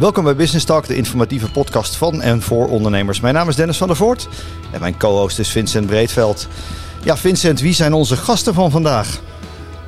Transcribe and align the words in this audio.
Welkom 0.00 0.24
bij 0.24 0.36
Business 0.36 0.64
Talk, 0.64 0.86
de 0.86 0.96
informatieve 0.96 1.50
podcast 1.50 1.96
van 1.96 2.22
en 2.22 2.42
voor 2.42 2.68
ondernemers. 2.68 3.20
Mijn 3.20 3.34
naam 3.34 3.48
is 3.48 3.56
Dennis 3.56 3.76
van 3.76 3.86
der 3.86 3.96
Voort 3.96 4.28
en 4.72 4.80
mijn 4.80 4.98
co-host 4.98 5.38
is 5.38 5.48
Vincent 5.48 5.86
Breedveld. 5.86 6.48
Ja, 7.04 7.16
Vincent, 7.16 7.60
wie 7.60 7.72
zijn 7.72 7.92
onze 7.92 8.16
gasten 8.16 8.54
van 8.54 8.70
vandaag? 8.70 9.20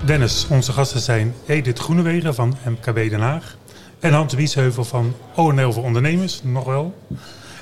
Dennis, 0.04 0.46
onze 0.50 0.72
gasten 0.72 1.00
zijn 1.00 1.34
Edith 1.46 1.78
Groenewegen 1.78 2.34
van 2.34 2.56
MKB 2.64 3.10
Den 3.10 3.20
Haag 3.20 3.56
en 4.00 4.12
Hans 4.12 4.34
Wiesheuvel 4.34 4.84
van 4.84 5.14
ONL 5.34 5.72
voor 5.72 5.82
Ondernemers, 5.82 6.40
nog 6.42 6.64
wel. 6.64 6.94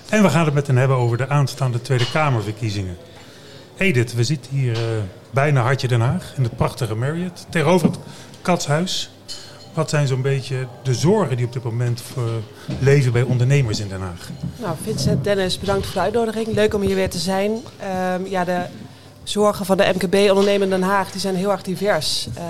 En 0.08 0.22
we 0.22 0.28
gaan 0.28 0.44
het 0.44 0.54
met 0.54 0.66
hen 0.66 0.76
hebben 0.76 0.96
over 0.96 1.16
de 1.16 1.28
aanstaande 1.28 1.82
Tweede 1.82 2.10
Kamerverkiezingen. 2.10 2.96
Edith, 3.76 4.14
we 4.14 4.24
zitten 4.24 4.52
hier 4.52 4.76
uh, 4.76 4.82
bijna 5.30 5.62
Hartje 5.62 5.88
Den 5.88 6.00
Haag 6.00 6.32
in 6.36 6.42
het 6.42 6.56
prachtige 6.56 6.94
Marriott, 6.94 7.46
tegenover 7.50 7.86
het 7.86 7.98
Katshuis. 8.42 9.10
Wat 9.74 9.90
zijn 9.90 10.06
zo'n 10.06 10.22
beetje 10.22 10.66
de 10.82 10.94
zorgen 10.94 11.36
die 11.36 11.46
op 11.46 11.52
dit 11.52 11.62
moment 11.62 12.02
leven 12.78 13.12
bij 13.12 13.22
ondernemers 13.22 13.80
in 13.80 13.88
Den 13.88 14.00
Haag? 14.00 14.30
Nou, 14.56 14.76
Vincent, 14.82 15.24
Dennis, 15.24 15.58
bedankt 15.58 15.86
voor 15.86 15.94
de 15.94 16.00
uitnodiging. 16.00 16.46
Leuk 16.46 16.74
om 16.74 16.80
hier 16.80 16.94
weer 16.94 17.10
te 17.10 17.18
zijn. 17.18 17.50
Um, 17.50 18.26
ja, 18.26 18.44
de 18.44 18.62
zorgen 19.22 19.66
van 19.66 19.76
de 19.76 19.92
MKB-ondernemer 19.94 20.62
in 20.62 20.70
Den 20.70 20.82
Haag 20.82 21.10
die 21.10 21.20
zijn 21.20 21.36
heel 21.36 21.50
erg 21.50 21.62
divers. 21.62 22.28
Uh, 22.38 22.44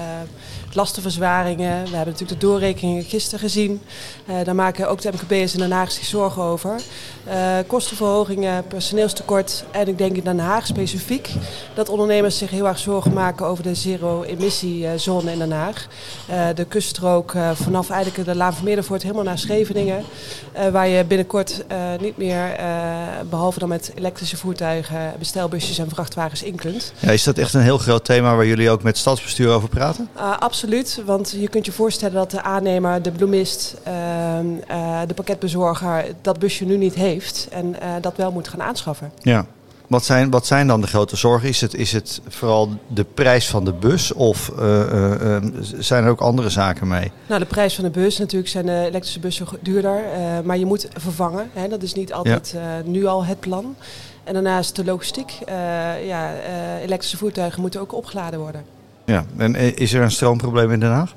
lastenverzwaringen, 0.72 1.84
we 1.84 1.96
hebben 1.96 2.12
natuurlijk 2.12 2.40
de 2.40 2.46
doorrekeningen 2.46 3.04
gisteren 3.04 3.40
gezien. 3.40 3.80
Uh, 4.28 4.34
daar 4.44 4.54
maken 4.54 4.88
ook 4.88 5.00
de 5.00 5.10
MKB'ers 5.12 5.52
in 5.52 5.58
Den 5.58 5.70
Haag 5.70 5.92
zich 5.92 6.04
zorgen 6.04 6.42
over. 6.42 6.80
Uh, 7.28 7.56
kostenverhogingen, 7.66 8.66
personeelstekort 8.66 9.64
en 9.70 9.88
ik 9.88 9.98
denk 9.98 10.16
in 10.16 10.24
Den 10.24 10.38
Haag 10.38 10.66
specifiek 10.66 11.28
dat 11.74 11.88
ondernemers 11.88 12.38
zich 12.38 12.50
heel 12.50 12.66
erg 12.66 12.78
zorgen 12.78 13.12
maken 13.12 13.46
over 13.46 13.62
de 13.62 13.74
zero-emissiezone 13.74 15.32
in 15.32 15.38
Den 15.38 15.52
Haag. 15.52 15.86
De 16.54 16.64
kuststrook 16.64 17.34
vanaf 17.54 17.90
eigenlijk 17.90 18.24
de 18.24 18.34
Laan 18.34 18.54
van 18.54 18.64
Middenvoort 18.64 19.02
helemaal 19.02 19.24
naar 19.24 19.38
Scheveningen. 19.38 20.04
waar 20.72 20.88
je 20.88 21.04
binnenkort 21.04 21.64
niet 22.00 22.16
meer, 22.16 22.56
behalve 23.30 23.58
dan 23.58 23.68
met 23.68 23.92
elektrische 23.94 24.36
voertuigen, 24.36 25.14
bestelbusjes 25.18 25.78
en 25.78 25.88
vrachtwagens 25.88 26.42
in 26.42 26.54
kunt. 26.54 26.92
Ja, 26.98 27.10
is 27.10 27.24
dat 27.24 27.38
echt 27.38 27.54
een 27.54 27.60
heel 27.60 27.78
groot 27.78 28.04
thema 28.04 28.36
waar 28.36 28.46
jullie 28.46 28.70
ook 28.70 28.82
met 28.82 28.98
stadsbestuur 28.98 29.50
over 29.50 29.68
praten? 29.68 30.08
absoluut, 30.38 30.59
want 31.04 31.30
je 31.30 31.48
kunt 31.48 31.66
je 31.66 31.72
voorstellen 31.72 32.14
dat 32.14 32.30
de 32.30 32.42
aannemer, 32.42 33.02
de 33.02 33.10
bloemist, 33.10 33.76
de 35.06 35.14
pakketbezorger 35.14 36.04
dat 36.22 36.38
busje 36.38 36.64
nu 36.64 36.76
niet 36.76 36.94
heeft 36.94 37.48
en 37.50 37.66
uh, 37.66 37.94
dat 38.00 38.16
wel 38.16 38.32
moet 38.32 38.48
gaan 38.48 38.62
aanschaffen. 38.62 39.12
Ja. 39.18 39.46
Wat 39.86 40.04
zijn, 40.04 40.30
wat 40.30 40.46
zijn 40.46 40.66
dan 40.66 40.80
de 40.80 40.86
grote 40.86 41.16
zorgen? 41.16 41.48
Is 41.48 41.60
het, 41.60 41.74
is 41.74 41.92
het 41.92 42.20
vooral 42.28 42.68
de 42.86 43.04
prijs 43.04 43.48
van 43.48 43.64
de 43.64 43.72
bus 43.72 44.12
of 44.12 44.52
uh, 44.58 44.92
uh, 45.22 45.36
zijn 45.78 46.04
er 46.04 46.10
ook 46.10 46.20
andere 46.20 46.48
zaken 46.48 46.88
mee? 46.88 47.12
Nou, 47.26 47.40
de 47.40 47.46
prijs 47.46 47.74
van 47.74 47.84
de 47.84 47.90
bus 47.90 48.18
natuurlijk 48.18 48.50
zijn 48.50 48.66
de 48.66 48.84
elektrische 48.86 49.20
bussen 49.20 49.46
duurder, 49.60 50.02
maar 50.44 50.58
je 50.58 50.66
moet 50.66 50.88
vervangen. 50.96 51.50
Hè? 51.52 51.68
Dat 51.68 51.82
is 51.82 51.94
niet 51.94 52.12
altijd 52.12 52.50
ja. 52.54 52.82
nu 52.84 53.06
al 53.06 53.24
het 53.24 53.40
plan. 53.40 53.76
En 54.24 54.32
daarnaast 54.32 54.76
de 54.76 54.84
logistiek. 54.84 55.38
ja, 56.06 56.32
elektrische 56.82 57.16
voertuigen 57.16 57.60
moeten 57.60 57.80
ook 57.80 57.94
opgeladen 57.94 58.40
worden. 58.40 58.79
Ja, 59.10 59.24
en 59.36 59.76
is 59.76 59.92
er 59.92 60.02
een 60.02 60.10
stroomprobleem 60.10 60.70
in 60.72 60.80
Den 60.80 60.90
Haag? 60.90 61.14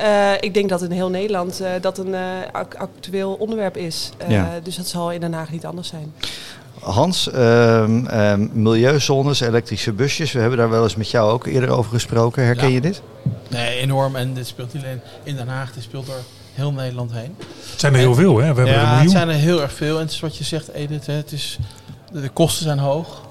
Uh, 0.00 0.32
ik 0.40 0.54
denk 0.54 0.68
dat 0.68 0.82
in 0.82 0.90
heel 0.90 1.10
Nederland 1.10 1.60
uh, 1.60 1.68
dat 1.80 1.98
een 1.98 2.08
uh, 2.08 2.18
actueel 2.76 3.32
onderwerp 3.32 3.76
is. 3.76 4.10
Ja. 4.28 4.48
Dus 4.62 4.76
dat 4.76 4.86
zal 4.86 5.12
in 5.12 5.20
Den 5.20 5.32
Haag 5.32 5.50
niet 5.50 5.66
anders 5.66 5.88
zijn. 5.88 6.12
Hans, 6.80 7.30
ehm, 7.30 8.06
ehm, 8.06 8.48
milieuzones, 8.52 9.40
elektrische 9.40 9.92
busjes. 9.92 10.32
We 10.32 10.40
hebben 10.40 10.58
daar 10.58 10.70
wel 10.70 10.82
eens 10.82 10.96
met 10.96 11.10
jou 11.10 11.32
ook 11.32 11.46
eerder 11.46 11.68
over 11.68 11.90
gesproken. 11.90 12.44
Herken 12.44 12.68
ja. 12.68 12.74
je 12.74 12.80
dit? 12.80 13.02
Nee, 13.48 13.78
enorm. 13.78 14.16
En 14.16 14.34
dit 14.34 14.46
speelt 14.46 14.72
niet 14.72 14.82
alleen 14.82 15.00
in 15.22 15.36
Den 15.36 15.48
Haag, 15.48 15.72
dit 15.72 15.82
speelt 15.82 16.06
door 16.06 16.22
heel 16.54 16.72
Nederland 16.72 17.12
heen. 17.12 17.36
Het 17.70 17.80
zijn 17.80 17.92
er 17.92 17.98
heel 17.98 18.14
veel, 18.14 18.36
hè? 18.36 18.40
We 18.40 18.44
hebben 18.44 18.66
ja, 18.66 18.72
er 18.72 18.80
een 18.80 18.88
miljoen. 18.88 19.02
het 19.02 19.10
zijn 19.10 19.28
er 19.28 19.34
heel 19.34 19.62
erg 19.62 19.72
veel. 19.72 19.94
En 19.94 20.02
het 20.02 20.10
is 20.10 20.20
wat 20.20 20.36
je 20.36 20.44
zegt, 20.44 20.72
Edith. 20.72 21.06
Hè, 21.06 21.12
het 21.12 21.32
is, 21.32 21.58
de 22.12 22.28
kosten 22.28 22.64
zijn 22.64 22.78
hoog. 22.78 23.22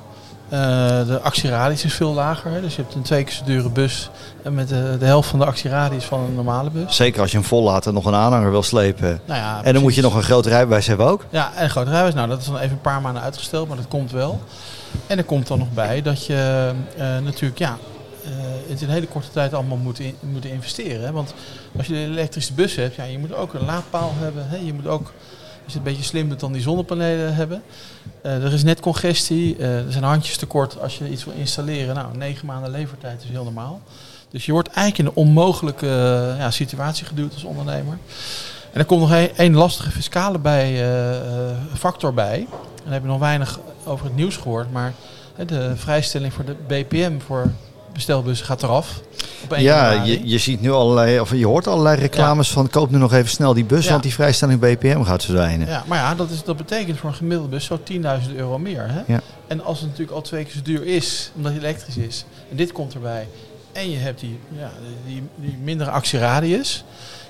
Uh, 0.46 0.60
de 1.08 1.20
actieradius 1.22 1.86
is 1.86 1.94
veel 1.94 2.14
lager. 2.14 2.52
Hè? 2.52 2.62
Dus 2.62 2.76
je 2.76 2.82
hebt 2.82 2.96
een 2.96 3.02
twee 3.02 3.24
keer 3.24 3.34
zo 3.34 3.44
dure 3.46 3.70
bus 3.70 4.10
en 4.44 4.54
met 4.54 4.70
de, 4.70 4.96
de, 5.00 5.06
helft 5.06 5.30
van 5.30 5.40
de 5.40 5.46
actieradius 5.46 6.04
van 6.04 6.20
een 6.20 6.36
normale 6.36 6.70
bus. 6.70 6.96
Zeker 6.96 7.22
als 7.22 7.32
je 7.32 7.38
hem 7.38 7.46
vol 7.46 7.64
laat 7.64 7.86
en 7.86 7.94
nog 7.94 8.06
een 8.06 8.16
aanhanger 8.16 8.52
wil 8.52 8.64
slepen. 8.64 9.22
Nou 9.26 9.40
ja, 9.40 9.48
en 9.48 9.56
precies. 9.56 9.74
dan 9.74 9.82
moet 9.82 9.96
je 9.96 10.02
nog 10.02 10.16
een 10.16 10.24
groot 10.24 10.46
rijbewijs 10.46 10.88
hebben 10.88 11.06
ook. 11.06 11.26
Ja, 11.30 11.52
en 11.56 11.64
een 11.64 11.70
groot 11.70 11.88
rijbewijs. 11.88 12.14
Nou, 12.14 12.28
dat 12.28 12.40
is 12.40 12.46
dan 12.46 12.58
even 12.58 12.72
een 12.72 12.82
paar 12.82 13.02
maanden 13.02 13.24
uitgesteld, 13.24 13.68
maar 13.68 13.78
dat 13.78 13.88
komt 13.88 14.12
wel. 14.12 14.42
En 15.08 15.18
er 15.18 15.24
komt 15.24 15.48
dan 15.48 15.60
nog 15.60 15.74
bij 15.74 16.02
dat 16.02 16.26
je 16.26 16.72
uh, 16.98 17.02
natuurlijk 17.24 17.60
ja, 17.60 17.78
uh, 18.26 18.30
het 18.70 18.82
in 18.82 18.88
een 18.88 18.94
hele 18.94 19.08
korte 19.08 19.32
tijd 19.32 19.54
allemaal 19.54 19.78
moet, 19.78 20.00
in, 20.00 20.16
moet 20.20 20.46
investeren. 20.46 21.06
Hè? 21.06 21.12
Want 21.12 21.34
als 21.78 21.88
je 21.88 21.96
een 21.96 22.12
elektrische 22.12 22.54
bus 22.54 22.76
hebt, 22.76 22.96
ja, 22.96 23.04
je 23.04 23.20
moet 23.20 23.34
ook 23.34 23.54
een 23.54 23.66
laadpaal 23.66 24.14
hebben. 24.18 24.46
Hè? 24.48 24.58
Je 24.58 24.74
moet 24.74 24.88
ook 24.88 25.12
je 25.66 25.72
het 25.72 25.76
een 25.76 25.84
beetje 25.84 26.04
slim 26.04 26.38
dan 26.38 26.52
die 26.52 26.62
zonnepanelen 26.62 27.36
hebben. 27.36 27.64
Uh, 28.26 28.44
er 28.44 28.54
is 28.54 28.64
net 28.64 28.80
congestie, 28.80 29.58
uh, 29.58 29.86
er 29.86 29.92
zijn 29.92 30.04
handjes 30.04 30.38
tekort 30.38 30.80
als 30.80 30.98
je 30.98 31.10
iets 31.10 31.26
wil 31.26 31.34
installeren. 31.34 31.96
Nou, 31.96 32.18
negen 32.18 32.46
maanden 32.46 32.72
levertijd 32.72 33.24
is 33.24 33.30
heel 33.30 33.44
normaal. 33.44 33.82
Dus 34.30 34.46
je 34.46 34.52
wordt 34.52 34.68
eigenlijk 34.68 34.98
in 34.98 35.06
een 35.06 35.28
onmogelijke 35.28 35.86
uh, 35.86 36.38
ja, 36.40 36.52
situatie 36.52 37.06
geduwd 37.06 37.34
als 37.34 37.44
ondernemer. 37.44 37.98
En 38.72 38.80
er 38.80 38.86
komt 38.86 39.02
nog 39.02 39.28
een 39.36 39.56
lastige 39.56 39.92
fiscale 39.92 40.40
bij, 40.40 40.86
factor 41.74 42.14
bij. 42.14 42.38
En 42.38 42.84
daar 42.84 42.94
heb 42.94 43.02
je 43.02 43.08
nog 43.08 43.20
weinig 43.20 43.60
over 43.84 44.06
het 44.06 44.16
nieuws 44.16 44.38
gehoord. 44.38 44.72
Maar 44.72 44.94
de 45.48 45.76
vrijstelling 45.76 46.34
voor 46.34 46.46
de 46.46 46.56
BPM 46.68 47.20
voor 47.20 47.52
bestelbus 47.94 48.42
gaat 48.42 48.64
eraf. 48.64 49.02
Ja, 49.58 49.92
je, 49.92 50.28
je 50.28 50.38
ziet 50.38 50.62
nu 50.62 50.72
allerlei, 50.72 51.20
of 51.20 51.32
je 51.32 51.46
hoort 51.46 51.68
allerlei 51.68 52.00
reclames 52.00 52.48
ja. 52.48 52.54
van 52.54 52.70
koop 52.70 52.92
nu 52.92 52.98
nog 52.98 53.14
even 53.14 53.30
snel 53.30 53.54
die 53.54 53.66
bus, 53.66 53.84
ja. 53.84 53.92
want 53.92 54.04
die 54.04 54.14
vrijstelling 54.14 54.60
BPM 54.60 55.04
gaat 55.04 55.24
verdwijnen. 55.24 55.68
Ja, 55.68 55.84
maar 55.88 55.98
ja, 55.98 56.16
dat, 56.16 56.30
is, 56.30 56.44
dat 56.44 56.58
betekent 56.58 57.00
voor 57.00 57.10
een 57.10 57.16
gemiddelde 57.16 57.50
bus 57.50 57.66
zo 57.66 57.80
10.000 57.92 58.36
euro 58.36 58.58
meer. 58.58 58.86
Hè? 58.88 59.14
Ja. 59.14 59.22
En 59.48 59.64
als 59.64 59.80
het 59.80 59.88
natuurlijk 59.88 60.16
al 60.16 60.22
twee 60.22 60.44
keer 60.44 60.54
zo 60.54 60.62
duur 60.64 60.86
is, 60.86 61.32
omdat 61.36 61.52
hij 61.52 61.62
elektrisch 61.62 61.98
is, 61.98 62.26
en 62.50 62.56
dit 62.56 62.72
komt 62.72 62.94
erbij, 62.94 63.28
en 63.74 63.92
je 63.92 63.98
hebt 63.98 64.20
die, 64.20 64.40
ja, 64.58 64.72
die, 65.06 65.24
die 65.36 65.58
mindere 65.64 65.90
actieradius, 65.90 66.84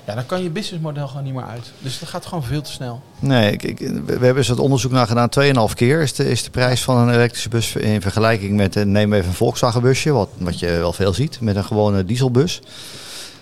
ja, 0.04 0.14
dan 0.14 0.26
kan 0.26 0.42
je 0.42 0.50
businessmodel 0.50 1.08
gewoon 1.08 1.24
niet 1.24 1.34
meer 1.34 1.44
uit. 1.44 1.72
Dus 1.78 1.98
dat 1.98 2.08
gaat 2.08 2.26
gewoon 2.26 2.44
veel 2.44 2.62
te 2.62 2.70
snel. 2.70 3.02
Nee, 3.18 3.52
ik, 3.52 3.78
we 3.78 4.12
hebben 4.12 4.36
eens 4.36 4.48
wat 4.48 4.58
onderzoek 4.58 4.92
naar 4.92 5.06
gedaan. 5.06 5.68
2,5 5.68 5.74
keer 5.74 6.00
is 6.00 6.14
de, 6.14 6.30
is 6.30 6.42
de 6.42 6.50
prijs 6.50 6.82
van 6.82 6.96
een 6.96 7.14
elektrische 7.14 7.48
bus 7.48 7.76
in 7.76 8.00
vergelijking 8.00 8.56
met, 8.56 8.84
neem 8.84 9.12
even 9.12 9.28
een 9.28 9.34
Volkswagen 9.34 9.82
busje, 9.82 10.10
wat, 10.10 10.28
wat 10.38 10.58
je 10.58 10.66
wel 10.66 10.92
veel 10.92 11.12
ziet, 11.12 11.40
met 11.40 11.56
een 11.56 11.64
gewone 11.64 12.04
dieselbus. 12.04 12.60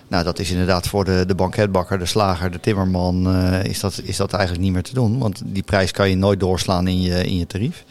Nou, 0.08 0.24
dat 0.24 0.38
is 0.38 0.50
inderdaad 0.50 0.88
voor 0.88 1.04
de, 1.04 1.24
de 1.26 1.34
banketbakker, 1.34 1.98
de 1.98 2.06
slager, 2.06 2.50
de 2.50 2.60
timmerman, 2.60 3.36
uh, 3.36 3.64
is, 3.64 3.80
dat, 3.80 4.00
is 4.02 4.16
dat 4.16 4.32
eigenlijk 4.32 4.64
niet 4.64 4.72
meer 4.72 4.82
te 4.82 4.94
doen. 4.94 5.18
Want 5.18 5.42
die 5.44 5.62
prijs 5.62 5.90
kan 5.90 6.08
je 6.08 6.16
nooit 6.16 6.40
doorslaan 6.40 6.88
in 6.88 7.00
je, 7.00 7.24
in 7.24 7.36
je 7.36 7.46
tarief. 7.46 7.84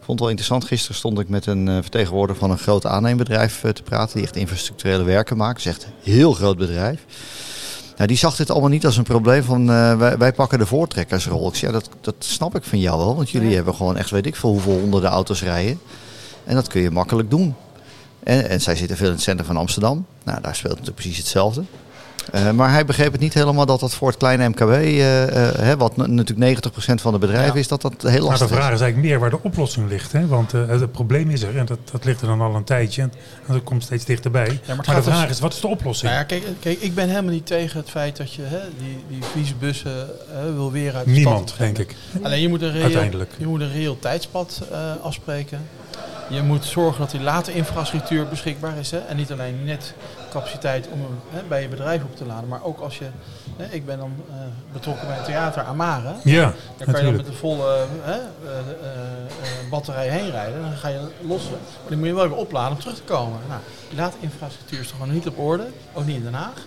Ik 0.00 0.06
vond 0.06 0.18
het 0.18 0.28
wel 0.28 0.28
interessant. 0.28 0.64
Gisteren 0.64 0.96
stond 0.96 1.18
ik 1.18 1.28
met 1.28 1.46
een 1.46 1.66
uh, 1.66 1.78
vertegenwoordiger 1.80 2.40
van 2.40 2.50
een 2.50 2.58
groot 2.58 2.86
aanneembedrijf 2.86 3.64
uh, 3.64 3.70
te 3.70 3.82
praten. 3.82 4.14
Die 4.14 4.24
echt 4.24 4.36
infrastructurele 4.36 5.02
werken 5.02 5.36
maakt. 5.36 5.64
Dat 5.64 5.74
is 5.74 5.80
echt 5.80 5.84
een 5.84 6.12
heel 6.12 6.32
groot 6.32 6.56
bedrijf. 6.56 7.04
Nou, 7.96 8.08
die 8.08 8.16
zag 8.16 8.36
dit 8.36 8.50
allemaal 8.50 8.68
niet 8.68 8.86
als 8.86 8.96
een 8.96 9.04
probleem 9.04 9.42
van 9.42 9.60
uh, 9.70 9.98
wij, 9.98 10.18
wij, 10.18 10.32
pakken 10.32 10.58
de 10.58 10.66
voortrekkersrol. 10.66 11.48
Ik 11.48 11.54
zei, 11.54 11.72
ja, 11.72 11.78
dat, 11.78 11.90
dat 12.00 12.14
snap 12.18 12.56
ik 12.56 12.64
van 12.64 12.78
jou 12.78 12.98
wel. 12.98 13.16
Want 13.16 13.30
jullie 13.30 13.48
ja. 13.48 13.54
hebben 13.54 13.74
gewoon 13.74 13.96
echt 13.96 14.10
weet 14.10 14.26
ik 14.26 14.36
veel 14.36 14.50
hoeveel 14.50 14.78
honderden 14.78 15.10
auto's 15.10 15.42
rijden. 15.42 15.80
En 16.44 16.54
dat 16.54 16.68
kun 16.68 16.80
je 16.80 16.90
makkelijk 16.90 17.30
doen. 17.30 17.54
En, 18.22 18.48
en 18.48 18.60
zij 18.60 18.76
zitten 18.76 18.96
veel 18.96 19.06
in 19.06 19.12
het 19.12 19.22
centrum 19.22 19.46
van 19.46 19.56
Amsterdam. 19.56 20.06
Nou, 20.24 20.40
daar 20.40 20.54
speelt 20.54 20.72
natuurlijk 20.72 21.00
precies 21.00 21.18
hetzelfde. 21.18 21.62
Uh, 22.34 22.50
maar 22.50 22.70
hij 22.72 22.84
begreep 22.84 23.12
het 23.12 23.20
niet 23.20 23.34
helemaal 23.34 23.66
dat 23.66 23.80
dat 23.80 23.94
voor 23.94 24.08
het 24.08 24.16
kleine 24.16 24.48
MKB, 24.48 24.70
uh, 24.70 25.26
uh, 25.26 25.72
wat 25.72 25.96
natuurlijk 25.96 26.66
90% 26.66 26.94
van 26.94 27.12
de 27.12 27.18
bedrijven 27.18 27.54
ja. 27.54 27.60
is, 27.60 27.68
dat 27.68 27.82
dat 27.82 27.92
heel 27.92 28.02
lastig 28.02 28.32
is. 28.32 28.38
Maar 28.38 28.48
de 28.48 28.54
vraag 28.54 28.72
is 28.72 28.80
eigenlijk 28.80 28.96
meer 28.96 29.18
waar 29.18 29.30
de 29.30 29.42
oplossing 29.42 29.88
ligt. 29.88 30.12
Hè? 30.12 30.26
Want 30.26 30.52
het 30.52 30.92
probleem 30.92 31.30
is 31.30 31.42
er 31.42 31.56
en 31.56 31.66
dat, 31.66 31.78
dat 31.92 32.04
ligt 32.04 32.20
er 32.20 32.26
dan 32.26 32.40
al 32.40 32.54
een 32.54 32.64
tijdje 32.64 33.02
en 33.02 33.12
dat 33.46 33.62
komt 33.62 33.82
steeds 33.82 34.04
dichterbij. 34.04 34.46
Ja, 34.46 34.74
maar, 34.74 34.84
maar 34.86 34.94
de 34.94 35.02
vraag 35.02 35.22
dus, 35.22 35.30
is, 35.30 35.40
wat 35.40 35.52
is 35.52 35.60
de 35.60 35.66
oplossing? 35.66 36.12
Nou 36.12 36.22
ja, 36.22 36.26
kijk, 36.26 36.42
kijk, 36.60 36.80
ik 36.80 36.94
ben 36.94 37.08
helemaal 37.08 37.32
niet 37.32 37.46
tegen 37.46 37.78
het 37.80 37.90
feit 37.90 38.16
dat 38.16 38.32
je 38.32 38.42
hè, 38.42 38.60
die, 38.78 39.04
die 39.08 39.22
vieze 39.32 39.54
bussen 39.54 40.06
wil 40.54 40.72
weer 40.72 40.94
uit 40.94 41.04
de 41.04 41.10
Niemand, 41.10 41.48
stad 41.48 41.58
denk 41.58 41.78
ik. 41.78 41.96
Alleen 42.22 42.40
je 42.40 42.48
moet 42.48 42.62
een 42.62 42.72
reëel, 42.72 43.26
je 43.38 43.46
moet 43.46 43.60
een 43.60 43.72
reëel 43.72 43.98
tijdspad 43.98 44.62
afspreken. 45.02 45.60
Je 46.30 46.42
moet 46.42 46.64
zorgen 46.64 47.00
dat 47.00 47.10
die 47.10 47.20
late 47.20 47.52
infrastructuur 47.52 48.28
beschikbaar 48.28 48.76
is. 48.78 48.90
Hè? 48.90 48.98
En 48.98 49.16
niet 49.16 49.32
alleen 49.32 49.64
net 49.64 49.94
capaciteit 50.30 50.88
om 50.92 51.00
hem 51.00 51.20
hè, 51.30 51.42
bij 51.48 51.62
je 51.62 51.68
bedrijf 51.68 52.02
op 52.02 52.16
te 52.16 52.26
laden, 52.26 52.48
maar 52.48 52.64
ook 52.64 52.80
als 52.80 52.98
je. 52.98 53.06
Hè, 53.56 53.74
ik 53.74 53.86
ben 53.86 53.98
dan 53.98 54.12
uh, 54.28 54.34
betrokken 54.72 55.06
bij 55.06 55.16
het 55.16 55.24
theater 55.24 55.62
Amare. 55.62 56.14
Ja, 56.24 56.42
dan 56.42 56.52
kan 56.52 56.54
natuurlijk. 56.78 56.98
je 56.98 57.04
dan 57.04 57.14
met 57.14 57.26
een 57.26 57.34
volle 57.34 57.86
uh, 58.06 58.14
uh, 58.44 59.70
batterij 59.70 60.08
heen 60.08 60.30
rijden. 60.30 60.60
Dan 60.60 60.72
ga 60.72 60.88
je 60.88 61.00
lossen. 61.20 61.50
Maar 61.50 61.88
die 61.88 61.96
moet 61.96 62.06
je 62.06 62.14
wel 62.14 62.28
weer 62.28 62.38
opladen 62.38 62.72
om 62.72 62.78
terug 62.78 62.96
te 62.96 63.02
komen. 63.02 63.38
Nou, 63.48 63.60
die 63.88 63.98
late 63.98 64.16
infrastructuur 64.20 64.80
is 64.80 64.88
toch 64.88 64.96
gewoon 64.96 65.14
niet 65.14 65.26
op 65.26 65.38
orde. 65.38 65.66
Ook 65.92 66.06
niet 66.06 66.16
in 66.16 66.22
Den 66.22 66.34
Haag. 66.34 66.66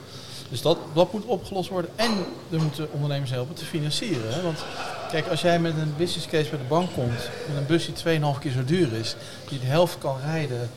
Dus 0.49 0.61
dat, 0.61 0.77
dat 0.93 1.13
moet 1.13 1.25
opgelost 1.25 1.69
worden. 1.69 1.91
En 1.95 2.11
er 2.51 2.61
moeten 2.61 2.91
ondernemers 2.91 3.31
helpen 3.31 3.55
te 3.55 3.65
financieren. 3.65 4.33
Hè? 4.33 4.41
Want 4.41 4.65
kijk, 5.09 5.27
als 5.27 5.41
jij 5.41 5.59
met 5.59 5.77
een 5.77 5.93
business 5.97 6.27
case 6.27 6.49
bij 6.49 6.59
de 6.59 6.65
bank 6.65 6.93
komt, 6.93 7.29
met 7.47 7.57
een 7.57 7.65
bus 7.65 7.85
die 7.85 8.19
2,5 8.19 8.39
keer 8.39 8.51
zo 8.51 8.63
duur 8.65 8.93
is, 8.93 9.15
die 9.49 9.59
de 9.59 9.65
helft 9.65 9.97
kan 9.97 10.17
rijden 10.25 10.69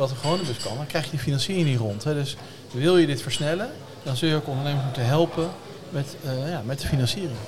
wat 0.00 0.10
een 0.10 0.16
gewone 0.16 0.42
bus 0.42 0.56
kan, 0.56 0.76
dan 0.76 0.86
krijg 0.86 1.04
je 1.04 1.10
die 1.10 1.20
financiering 1.20 1.66
niet 1.66 1.78
rond. 1.78 2.04
Hè? 2.04 2.14
Dus 2.14 2.36
wil 2.70 2.96
je 2.96 3.06
dit 3.06 3.22
versnellen, 3.22 3.70
dan 4.02 4.16
zul 4.16 4.28
je 4.28 4.34
ook 4.34 4.46
ondernemers 4.46 4.84
moeten 4.84 5.06
helpen 5.06 5.50
met, 5.90 6.16
uh, 6.24 6.48
ja, 6.50 6.62
met 6.64 6.80
de 6.80 6.86
financiering. 6.86 7.38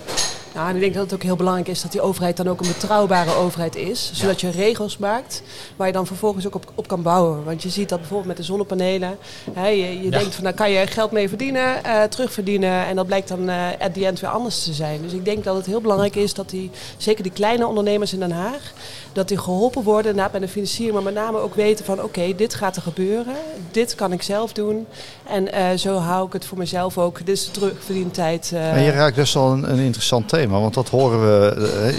Nou, 0.54 0.68
en 0.68 0.74
ik 0.74 0.80
denk 0.80 0.94
dat 0.94 1.02
het 1.02 1.14
ook 1.14 1.22
heel 1.22 1.36
belangrijk 1.36 1.68
is 1.68 1.82
dat 1.82 1.92
die 1.92 2.00
overheid 2.00 2.36
dan 2.36 2.48
ook 2.48 2.60
een 2.60 2.66
betrouwbare 2.68 3.34
overheid 3.34 3.76
is. 3.76 4.10
Zodat 4.14 4.40
je 4.40 4.50
regels 4.50 4.98
maakt 4.98 5.42
waar 5.76 5.86
je 5.86 5.92
dan 5.92 6.06
vervolgens 6.06 6.46
ook 6.46 6.54
op, 6.54 6.72
op 6.74 6.88
kan 6.88 7.02
bouwen. 7.02 7.44
Want 7.44 7.62
je 7.62 7.68
ziet 7.68 7.88
dat 7.88 7.98
bijvoorbeeld 7.98 8.28
met 8.28 8.36
de 8.36 8.42
zonnepanelen. 8.42 9.16
Hè, 9.52 9.66
je 9.66 10.10
denkt 10.10 10.34
van 10.34 10.44
daar 10.44 10.52
kan 10.52 10.70
je 10.70 10.86
geld 10.86 11.10
mee 11.10 11.28
verdienen, 11.28 11.84
eh, 11.84 12.02
terugverdienen. 12.02 12.86
En 12.86 12.96
dat 12.96 13.06
blijkt 13.06 13.28
dan 13.28 13.48
eh 13.48 13.56
at 13.78 13.94
the 13.94 14.06
end 14.06 14.20
weer 14.20 14.30
anders 14.30 14.64
te 14.64 14.72
zijn. 14.72 15.02
Dus 15.02 15.12
ik 15.12 15.24
denk 15.24 15.44
dat 15.44 15.56
het 15.56 15.66
heel 15.66 15.80
belangrijk 15.80 16.14
is 16.16 16.34
dat 16.34 16.50
die, 16.50 16.70
zeker 16.96 17.22
die 17.22 17.32
kleine 17.32 17.66
ondernemers 17.66 18.12
in 18.12 18.18
Den 18.18 18.30
Haag, 18.32 18.72
dat 19.12 19.28
die 19.28 19.38
geholpen 19.38 19.82
worden 19.82 20.10
inderdaad 20.10 20.32
bij 20.32 20.40
de 20.40 20.48
financiering. 20.48 20.94
Maar 20.94 21.02
met 21.12 21.14
name 21.14 21.38
ook 21.38 21.54
weten 21.54 21.84
van 21.84 22.02
oké, 22.02 22.34
dit 22.36 22.54
gaat 22.54 22.76
er 22.76 22.82
gebeuren. 22.82 23.34
Dit 23.70 23.94
kan 23.94 24.12
ik 24.12 24.22
zelf 24.22 24.52
doen. 24.52 24.86
En 25.26 25.52
eh, 25.52 25.76
zo 25.76 25.96
hou 25.96 26.26
ik 26.26 26.32
het 26.32 26.44
voor 26.44 26.58
mezelf 26.58 26.98
ook. 26.98 27.18
Dit 27.18 27.28
is 27.36 27.44
de 27.44 27.50
terugverdientijd. 27.50 28.50
eh, 28.54 28.76
En 28.76 28.82
je 28.82 28.90
raakt 28.90 29.16
dus 29.16 29.36
al 29.36 29.52
een, 29.52 29.70
een 29.72 29.78
interessant 29.78 30.28
thema, 30.28 30.40
want 30.50 30.74
dat 30.74 30.88
horen 30.88 31.20
we. 31.20 31.48
eh, 31.86 31.94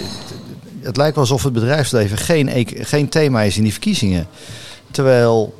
Het 0.80 0.96
lijkt 0.96 1.14
wel 1.14 1.24
alsof 1.24 1.42
het 1.42 1.52
bedrijfsleven 1.52 2.16
geen, 2.18 2.48
e- 2.48 2.64
geen 2.84 3.08
thema 3.08 3.42
is 3.42 3.56
in 3.56 3.62
die 3.62 3.72
verkiezingen. 3.72 4.26
Terwijl 4.90 5.54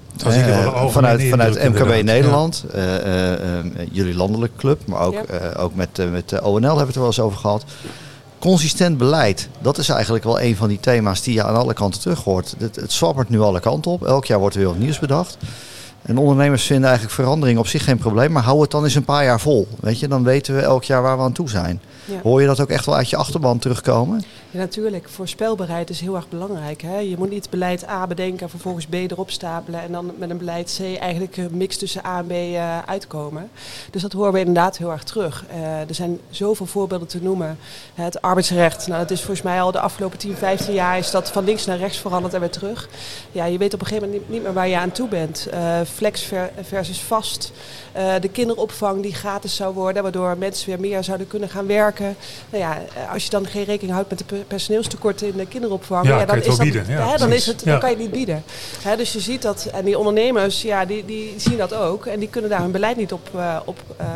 eh, 0.46 0.86
vanuit, 0.90 1.22
vanuit 1.30 1.54
MKB 1.68 2.02
Nederland, 2.04 2.64
eh, 2.72 2.82
jullie 3.90 4.14
landelijke 4.14 4.56
club, 4.56 4.86
maar 4.86 5.00
ook, 5.00 5.12
Ja. 5.14 5.24
eh, 5.24 5.62
ook 5.64 5.74
met, 5.74 6.10
met 6.10 6.28
de 6.28 6.42
ONL 6.42 6.60
hebben 6.62 6.76
we 6.76 6.84
het 6.84 6.94
er 6.94 6.98
wel 7.00 7.06
eens 7.06 7.20
over 7.20 7.38
gehad. 7.38 7.64
Consistent 8.38 8.98
beleid, 8.98 9.48
dat 9.60 9.78
is 9.78 9.88
eigenlijk 9.88 10.24
wel 10.24 10.40
een 10.40 10.56
van 10.56 10.68
die 10.68 10.80
thema's 10.80 11.22
die 11.22 11.34
je 11.34 11.42
aan 11.44 11.56
alle 11.56 11.74
kanten 11.74 12.00
terug 12.00 12.22
hoort. 12.24 12.54
Het, 12.58 12.76
het 12.76 12.92
zwabbert 12.92 13.28
nu 13.28 13.40
alle 13.40 13.60
kanten 13.60 13.90
op. 13.90 14.06
Elk 14.06 14.24
jaar 14.24 14.38
wordt 14.38 14.54
er 14.54 14.60
weer 14.60 14.70
wat 14.70 14.78
nieuws 14.78 14.98
bedacht. 14.98 15.36
En 16.04 16.18
ondernemers 16.18 16.66
vinden 16.66 16.84
eigenlijk 16.88 17.14
verandering 17.14 17.58
op 17.58 17.66
zich 17.66 17.84
geen 17.84 17.98
probleem, 17.98 18.32
maar 18.32 18.42
hou 18.42 18.60
het 18.60 18.70
dan 18.70 18.84
eens 18.84 18.94
een 18.94 19.04
paar 19.04 19.24
jaar 19.24 19.40
vol. 19.40 19.68
Weet 19.80 20.00
je, 20.00 20.08
dan 20.08 20.24
weten 20.24 20.54
we 20.54 20.60
elk 20.60 20.84
jaar 20.84 21.02
waar 21.02 21.16
we 21.16 21.22
aan 21.22 21.32
toe 21.32 21.48
zijn. 21.48 21.80
ja. 22.04 22.20
Hoor 22.22 22.40
je 22.40 22.46
dat 22.46 22.60
ook 22.60 22.68
echt 22.68 22.86
wel 22.86 22.96
uit 22.96 23.10
je 23.10 23.16
achterban 23.16 23.58
terugkomen? 23.58 24.22
Ja, 24.54 24.60
natuurlijk. 24.60 25.08
Voorspelbaarheid 25.08 25.90
is 25.90 26.00
heel 26.00 26.16
erg 26.16 26.28
belangrijk. 26.28 26.82
Hè? 26.82 26.98
Je 26.98 27.16
moet 27.16 27.30
niet 27.30 27.50
beleid 27.50 27.88
A 27.88 28.06
bedenken, 28.06 28.50
vervolgens 28.50 28.86
B 28.86 28.94
erop 28.94 29.30
stapelen 29.30 29.80
en 29.80 29.92
dan 29.92 30.12
met 30.18 30.30
een 30.30 30.38
beleid 30.38 30.78
C 30.80 30.98
eigenlijk 31.00 31.36
een 31.36 31.56
mix 31.56 31.76
tussen 31.76 32.06
A 32.06 32.18
en 32.18 32.26
B 32.26 32.30
eh, 32.30 32.78
uitkomen. 32.78 33.50
Dus 33.90 34.02
dat 34.02 34.12
horen 34.12 34.32
we 34.32 34.38
inderdaad 34.38 34.78
heel 34.78 34.90
erg 34.90 35.02
terug. 35.02 35.44
Eh, 35.50 35.80
er 35.80 35.94
zijn 35.94 36.20
zoveel 36.30 36.66
voorbeelden 36.66 37.08
te 37.08 37.22
noemen. 37.22 37.58
Het 37.94 38.22
arbeidsrecht, 38.22 38.86
nou, 38.86 39.00
dat 39.00 39.10
is 39.10 39.18
volgens 39.20 39.42
mij 39.42 39.60
al 39.60 39.72
de 39.72 39.80
afgelopen 39.80 40.18
10, 40.18 40.36
15 40.36 40.74
jaar 40.74 40.98
is 40.98 41.10
dat 41.10 41.30
van 41.30 41.44
links 41.44 41.64
naar 41.64 41.78
rechts 41.78 41.98
veranderd 41.98 42.34
en 42.34 42.40
weer 42.40 42.50
terug. 42.50 42.88
Ja, 43.32 43.44
je 43.44 43.58
weet 43.58 43.74
op 43.74 43.80
een 43.80 43.86
gegeven 43.86 44.08
moment 44.08 44.28
niet, 44.28 44.42
meer 44.42 44.52
waar 44.52 44.68
je 44.68 44.78
aan 44.78 44.92
toe 44.92 45.08
bent. 45.08 45.46
Eh, 45.46 45.80
flex 45.92 46.22
ver- 46.22 46.50
versus 46.62 47.00
vast. 47.00 47.52
De 48.20 48.28
kinderopvang 48.28 49.02
die 49.02 49.14
gratis 49.14 49.56
zou 49.56 49.74
worden, 49.74 50.02
waardoor 50.02 50.38
mensen 50.38 50.68
weer 50.68 50.80
meer 50.80 51.04
zouden 51.04 51.26
kunnen 51.26 51.48
gaan 51.48 51.66
werken. 51.66 52.16
Nou 52.50 52.62
ja, 52.62 52.82
als 53.12 53.24
je 53.24 53.30
dan 53.30 53.46
geen 53.46 53.64
rekening 53.64 53.92
houdt 53.92 54.10
met 54.10 54.18
de 54.18 54.43
personeelstekorten 54.46 55.26
in 55.26 55.36
de 55.36 55.46
kinderopvang, 55.46 56.06
Ja, 56.06 56.10
ja, 56.10 56.16
kan 56.16 56.26
dan, 56.26 56.36
je 56.36 56.42
het 56.42 56.50
is 56.50 56.56
dat, 56.56 56.66
bieden, 56.66 56.96
ja, 56.96 57.10
hè, 57.10 57.16
dan, 57.16 57.32
is 57.32 57.46
het, 57.46 57.62
Ja. 57.64 57.70
dan 57.70 57.80
kan 57.80 57.88
je 57.90 57.94
het 57.94 58.04
niet 58.04 58.14
bieden. 58.14 58.42
Hè, 58.82 58.96
dus 58.96 59.12
je 59.12 59.20
ziet 59.20 59.42
dat, 59.42 59.68
en 59.74 59.84
die 59.84 59.98
ondernemers, 59.98 60.62
ja, 60.62 60.84
die, 60.84 61.04
die 61.04 61.34
zien 61.36 61.56
dat 61.56 61.74
ook. 61.74 62.06
En 62.06 62.18
die 62.18 62.28
kunnen 62.28 62.50
daar 62.50 62.60
hun 62.60 62.70
beleid 62.70 62.96
niet 62.96 63.12
op, 63.12 63.28
eh, 63.34 63.56
op 63.64 63.78
eh, 63.96 64.06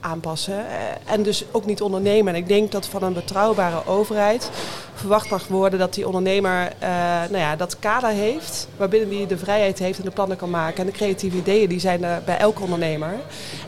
aanpassen. 0.00 0.58
Eh, 0.58 1.12
en 1.12 1.22
dus 1.22 1.44
ook 1.50 1.66
niet 1.66 1.82
ondernemen. 1.82 2.34
En 2.34 2.40
ik 2.40 2.48
denk 2.48 2.72
dat 2.72 2.86
van 2.86 3.02
een 3.02 3.12
betrouwbare 3.12 3.86
overheid 3.86 4.50
verwacht 4.94 5.30
mag 5.30 5.46
worden 5.46 5.78
dat 5.78 5.94
die 5.94 6.06
ondernemer 6.06 6.68
eh, 6.78 6.88
nou 7.30 7.36
ja, 7.38 7.56
dat 7.56 7.78
kader 7.78 8.10
heeft, 8.10 8.68
waarbinnen 8.76 9.08
die 9.08 9.26
de 9.26 9.38
vrijheid 9.38 9.78
heeft 9.78 9.98
en 9.98 10.04
de 10.04 10.10
plannen 10.10 10.36
kan 10.36 10.50
maken. 10.50 10.78
En 10.80 10.86
de 10.86 10.92
creatieve 10.92 11.36
ideeën 11.36 11.68
die 11.68 11.80
zijn 11.80 12.04
er 12.04 12.22
bij 12.24 12.36
elke 12.36 12.62
ondernemer. 12.62 13.14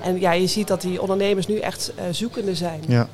En 0.02 0.20
ja, 0.20 0.32
je 0.32 0.46
ziet 0.46 0.66
dat 0.68 0.80
die 0.80 1.00
ondernemers 1.00 1.46
nu 1.46 1.58
echt 1.58 1.92
zoekende 2.10 2.54
zijn. 2.54 2.82
Ja. 2.88 3.08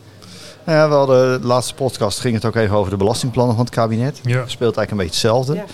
Nou 0.65 0.79
ja, 0.79 0.89
we 0.89 0.95
hadden 0.95 1.41
de 1.41 1.47
laatste 1.47 1.75
podcast 1.75 2.21
ging 2.21 2.35
het 2.35 2.45
ook 2.45 2.57
even 2.57 2.77
over 2.77 2.91
de 2.91 2.97
belastingplannen 2.97 3.57
van 3.57 3.65
het 3.65 3.75
kabinet. 3.75 4.21
Ja. 4.23 4.43
Speelt 4.47 4.77
eigenlijk 4.77 4.91
een 4.91 4.97
beetje 4.97 5.13
hetzelfde. 5.13 5.55
Ja. 5.55 5.65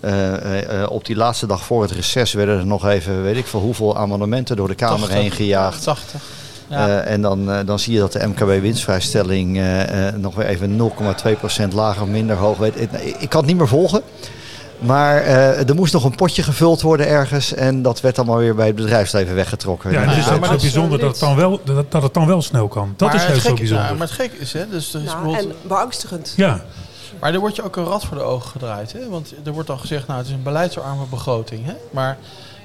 Eh, 0.00 0.34
eh, 0.34 0.82
eh, 0.82 0.90
op 0.90 1.04
die 1.04 1.16
laatste 1.16 1.46
dag 1.46 1.64
voor 1.64 1.82
het 1.82 1.90
reces 1.90 2.32
werden 2.32 2.58
er 2.58 2.66
nog 2.66 2.86
even, 2.86 3.22
weet 3.22 3.36
ik 3.36 3.46
veel 3.46 3.60
hoeveel 3.60 3.96
amendementen 3.96 4.56
door 4.56 4.68
de 4.68 4.74
Kamer 4.74 4.98
80. 4.98 5.16
heen 5.18 5.30
gejaagd. 5.30 5.82
80. 5.82 6.20
Ja. 6.68 6.88
Eh, 6.88 7.12
en 7.12 7.22
dan, 7.22 7.50
eh, 7.50 7.58
dan 7.66 7.78
zie 7.78 7.92
je 7.92 7.98
dat 7.98 8.12
de 8.12 8.26
MKB-winstvrijstelling 8.26 9.56
eh, 9.56 10.08
eh, 10.08 10.14
nog 10.14 10.34
weer 10.34 10.46
even 10.46 10.76
0,2% 10.76 11.72
lager 11.72 12.02
of 12.02 12.08
minder 12.08 12.36
hoog 12.36 12.58
weet. 12.58 12.80
Ik, 12.80 12.90
ik 13.18 13.28
kan 13.28 13.40
het 13.40 13.48
niet 13.48 13.58
meer 13.58 13.68
volgen. 13.68 14.02
Maar 14.86 15.16
eh, 15.22 15.68
er 15.68 15.74
moest 15.74 15.92
nog 15.92 16.04
een 16.04 16.14
potje 16.14 16.42
gevuld 16.42 16.80
worden 16.82 17.06
ergens. 17.08 17.54
En 17.54 17.82
dat 17.82 18.00
werd 18.00 18.18
allemaal 18.18 18.36
weer 18.38 18.54
bij 18.54 18.66
het 18.66 18.74
bedrijfsleven 18.76 19.34
weggetrokken. 19.34 19.90
Ja, 19.92 20.02
en 20.02 20.08
het 20.08 20.18
is 20.18 20.24
Ja, 20.24 20.36
maar 20.38 20.48
zo 20.48 20.56
bijzonder 20.56 20.98
dat 20.98 21.10
het, 21.10 21.20
dan 21.20 21.36
wel, 21.36 21.60
dat, 21.64 21.90
dat 21.92 22.02
het 22.02 22.14
dan 22.14 22.26
wel 22.26 22.42
snel 22.42 22.68
kan. 22.68 22.94
Dat 22.96 23.08
maar 23.12 23.16
is 23.16 23.24
heel 23.26 23.40
zo 23.40 23.54
bijzonder. 23.54 23.84
ja, 23.86 23.92
maar 23.92 24.00
het 24.06 24.10
gek 24.16 24.32
is, 24.32 24.52
hè, 24.52 24.68
dus 24.68 24.94
er 24.94 25.00
is 25.00 25.06
Nou, 25.06 25.22
bijvoorbeeld- 25.24 25.56
en 25.62 25.68
beangstigend. 25.68 26.32
Ja, 26.36 26.60
Maar 27.20 27.32
er 27.34 27.40
wordt 27.40 27.56
je 27.56 27.62
ook 27.62 27.76
een 27.76 27.84
rad 27.84 28.04
voor 28.04 28.16
de 28.16 28.22
ogen 28.22 28.50
gedraaid. 28.50 28.92
Hè? 28.92 29.08
Want 29.08 29.34
er 29.44 29.52
wordt 29.52 29.68
dan 29.68 29.78
gezegd, 29.78 30.06
nou 30.06 30.18
het 30.18 30.28
is 30.28 30.34
een 30.34 30.42
beleidsarme 30.42 31.04
begroting. 31.10 31.66
Hè? 31.66 31.72
Maar 31.90 32.16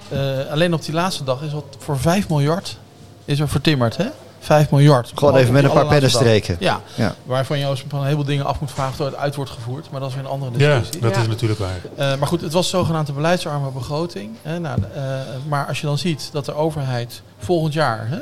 eh, 0.09 0.19
alleen 0.51 0.73
op 0.73 0.85
die 0.85 0.93
laatste 0.93 1.23
dag 1.23 1.41
is 1.41 1.53
wat 1.53 1.63
voor 1.77 1.99
5 1.99 2.29
miljard 2.29 2.77
is 3.25 3.39
er 3.39 3.49
vertimmerd. 3.49 3.97
Hè? 3.97 4.05
5 4.39 4.69
miljard. 4.71 5.11
Gewoon 5.15 5.35
even 5.35 5.53
met 5.53 5.63
een 5.63 5.69
paar 5.69 5.79
dag. 5.79 5.89
pennenstreken. 5.91 6.55
Ja, 6.59 6.81
Ja. 6.95 7.15
waarvan 7.25 7.59
je 7.59 7.65
als 7.65 7.83
van 7.87 7.99
een 7.99 8.03
heleboel 8.05 8.25
dingen 8.25 8.45
af 8.45 8.59
moet 8.59 8.71
vragen 8.71 8.95
tot 8.97 9.05
het 9.05 9.15
uit 9.15 9.35
wordt 9.35 9.51
gevoerd. 9.51 9.91
Maar 9.91 9.99
dat 9.99 10.09
is 10.09 10.15
weer 10.15 10.23
een 10.23 10.29
andere 10.29 10.51
ja 10.57 10.57
discussie. 10.67 11.01
dat 11.01 11.15
Ja. 11.15 11.21
is 11.21 11.27
natuurlijk 11.27 11.59
waar. 11.59 11.79
Eh, 11.95 12.17
maar 12.19 12.27
goed, 12.27 12.41
het 12.41 12.53
was 12.53 12.69
zogenaamde 12.69 13.11
beleidsarme 13.13 13.69
begroting. 13.71 14.29
Hè? 14.41 14.59
Nou, 14.59 14.79
eh, 14.95 15.01
maar 15.47 15.65
als 15.67 15.79
je 15.81 15.85
dan 15.87 15.97
ziet 15.97 16.29
dat 16.31 16.45
de 16.45 16.53
overheid 16.53 17.21
volgend 17.37 17.73
jaar 17.73 18.07
hè, 18.09 18.17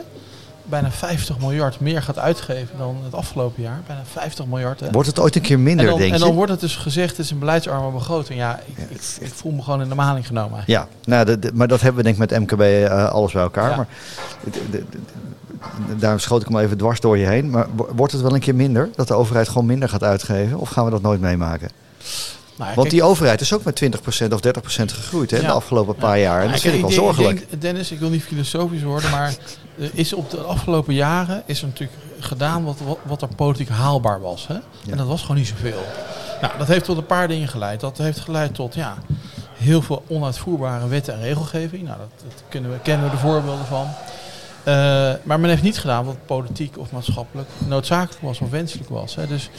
bijna 0.64 0.92
50 0.92 1.40
miljard 1.40 1.80
meer 1.80 2.02
gaat 2.02 2.18
uitgeven 2.20 2.78
dan 2.78 2.98
het 3.04 3.14
afgelopen 3.14 3.64
jaar. 3.64 3.82
Bijna 3.88 4.02
50 4.12 4.46
miljard. 4.46 4.80
Hè? 4.80 4.92
Wordt 4.92 5.08
het 5.08 5.20
ooit 5.20 5.36
een 5.36 5.42
keer 5.42 5.60
minder, 5.60 5.86
en 5.86 5.92
dan, 5.92 6.00
denk 6.00 6.14
en 6.14 6.20
je? 6.20 6.26
dan 6.26 6.34
wordt 6.36 6.52
het 6.52 6.60
dus 6.60 6.76
gezegd, 6.76 7.10
het 7.10 7.20
is 7.26 7.32
een 7.32 7.40
beleidsarme 7.40 7.92
begroting. 7.92 8.40
Ja, 8.40 8.60
ik, 8.66 8.78
ik, 8.90 9.02
ik 9.20 9.32
voel 9.34 9.52
me 9.52 9.62
gewoon 9.62 9.82
in 9.82 9.90
de 9.90 9.96
maling 9.96 10.28
genomen. 10.28 10.64
Ja, 10.66 10.88
nou, 11.06 11.26
de- 11.26 11.40
de- 11.40 11.52
maar 11.54 11.68
dat 11.68 11.82
hebben 11.82 12.04
we 12.04 12.12
denk 12.12 12.22
ik 12.22 12.32
met 12.32 12.40
MKB 12.50 12.62
eh, 12.62 13.10
alles 13.10 13.32
bij 13.32 13.42
elkaar. 13.42 13.70
Ja. 13.70 13.76
Maar 13.76 13.88
de- 14.72 14.86
daarom 15.98 16.20
schoot 16.20 16.42
ik 16.42 16.48
hem 16.48 16.58
even 16.58 16.78
dwars 16.78 17.00
door 17.00 17.18
je 17.18 17.26
heen. 17.26 17.50
Maar 17.50 17.68
wo- 17.76 17.90
wordt 17.96 18.14
het 18.14 18.22
wel 18.22 18.34
een 18.34 18.40
keer 18.40 18.56
minder? 18.56 18.90
Dat 18.96 19.08
de 19.08 19.14
overheid 19.14 19.48
gewoon 19.48 19.66
minder 19.66 19.90
gaat 19.90 20.04
uitgeven? 20.04 20.58
Of 20.58 20.70
gaan 20.70 20.86
we 20.86 20.92
dat 20.92 21.02
nooit 21.02 21.22
meemaken? 21.22 21.70
Nou, 22.58 22.70
Want 22.76 22.76
kijk, 22.88 22.90
die 22.90 23.04
overheid 23.04 23.42
is 23.42 23.54
ook 23.54 23.64
met 23.64 23.76
20% 23.76 24.34
of 24.34 24.40
30% 24.40 24.92
gegroeid 24.94 25.32
hè, 25.32 25.38
Ja. 25.38 25.44
de 25.44 25.52
afgelopen 25.52 25.96
paar 25.96 26.20
jaar. 26.20 26.40
En 26.40 26.46
ja, 26.46 26.52
dat 26.52 26.62
vind 26.62 26.74
ik 26.74 26.82
wel 26.82 26.92
zorgelijk. 26.92 27.40
ik 27.40 27.50
denk, 27.50 27.62
Dennis, 27.62 27.92
ik 27.92 28.00
wil 28.00 28.10
niet 28.10 28.24
filosofisch 28.24 28.84
worden, 28.84 29.12
maar 29.12 29.36
is 29.76 30.14
op 30.14 30.30
de 30.30 30.38
afgelopen 30.38 30.94
jaren 30.94 31.44
is 31.46 31.62
er 31.62 31.68
natuurlijk 31.68 32.00
gedaan 32.20 32.64
wat, 32.64 32.78
wat, 32.86 32.98
wat 33.04 33.22
er 33.22 33.28
politiek 33.36 33.70
haalbaar 33.70 34.22
was. 34.22 34.48
Hè? 34.48 34.54
En 34.92 34.98
dat 34.98 35.08
was 35.08 35.22
gewoon 35.22 35.38
niet 35.38 35.48
zoveel. 35.48 35.82
Nou, 36.42 36.54
dat 36.58 36.68
heeft 36.68 36.86
tot 36.86 36.98
een 36.98 37.06
paar 37.06 37.28
dingen 37.28 37.48
geleid. 37.48 37.80
Dat 37.80 37.98
heeft 37.98 38.20
geleid 38.20 38.54
tot 38.56 38.74
ja, 38.74 38.98
heel 39.54 39.82
veel 39.82 40.04
onuitvoerbare 40.08 40.88
wetten 40.88 41.14
en 41.14 41.22
regelgeving. 41.22 41.84
Nou, 41.84 41.98
dat, 41.98 42.10
dat 42.52 42.62
we, 42.62 42.78
kennen 42.84 43.06
we 43.06 43.12
de 43.12 43.18
voorbeelden 43.22 43.66
van. 43.66 43.88
Eh, 44.68 45.14
maar 45.24 45.40
men 45.40 45.50
heeft 45.50 45.64
niet 45.64 45.78
gedaan 45.78 46.06
wat 46.06 46.26
politiek 46.26 46.78
of 46.78 46.92
maatschappelijk 46.92 47.50
noodzakelijk 47.68 48.22
was 48.22 48.40
of 48.40 48.50
wenselijk 48.50 48.90
was. 48.90 49.16
Hè. 49.16 49.28
Dus, 49.28 49.50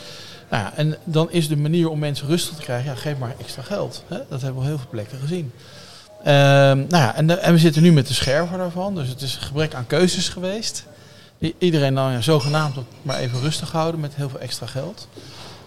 nou 0.51 0.63
ja, 0.63 0.73
en 0.77 0.97
dan 1.05 1.31
is 1.31 1.49
de 1.49 1.57
manier 1.57 1.89
om 1.89 1.99
mensen 1.99 2.27
rustig 2.27 2.57
te 2.57 2.63
krijgen, 2.63 2.91
ja, 2.91 2.97
geef 2.97 3.19
maar 3.19 3.35
extra 3.41 3.63
geld. 3.63 4.05
Hè. 4.09 4.17
Dat 4.29 4.43
hebben 4.43 4.53
we 4.53 4.61
op 4.61 4.67
heel 4.67 4.79
veel 4.79 4.91
plekken 4.91 5.19
gezien. 5.19 5.53
Ehm, 6.25 6.77
nou 6.77 6.89
ja, 6.89 7.15
en, 7.15 7.43
en 7.43 7.53
we 7.53 7.59
zitten 7.59 7.83
nu 7.83 7.93
met 7.93 8.07
de 8.07 8.15
scherver 8.15 8.59
daarvan. 8.59 8.95
Dus 8.95 9.09
het 9.09 9.23
is 9.23 9.35
een 9.35 9.43
gebrek 9.43 9.75
aan 9.75 9.87
keuzes 9.87 10.29
geweest. 10.29 10.87
Iedereen 11.59 11.95
dan 11.95 12.13
ja, 12.13 12.21
zogenaamd 12.21 12.77
maar 13.03 13.19
even 13.19 13.41
rustig 13.41 13.73
houden 13.73 14.01
met 14.01 14.15
heel 14.15 14.29
veel 14.29 14.41
extra 14.41 14.67
geld. 14.67 15.09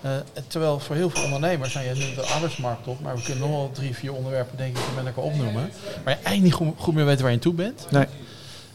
Eh, 0.01 0.11
terwijl 0.47 0.79
voor 0.79 0.95
heel 0.95 1.09
veel 1.09 1.23
ondernemers, 1.23 1.73
nou, 1.73 1.85
je 1.85 1.95
noemt 1.95 2.15
de 2.15 2.33
arbeidsmarkt 2.33 2.87
op, 2.87 3.01
maar 3.01 3.15
we 3.15 3.21
kunnen 3.21 3.49
nog 3.49 3.49
wel 3.49 3.71
drie, 3.73 3.95
vier 3.95 4.13
onderwerpen 4.13 4.57
denk 4.57 4.77
ik 4.77 4.83
met 4.95 5.05
elkaar 5.05 5.23
opnoemen. 5.23 5.71
Maar 6.03 6.13
je 6.13 6.23
eigenlijk 6.23 6.59
niet 6.59 6.73
goed, 6.77 6.93
meer 6.93 7.05
weet 7.05 7.21
waar 7.21 7.29
je 7.29 7.35
aan 7.35 7.41
toe 7.41 7.53
bent. 7.53 7.87
Nee. 7.89 8.05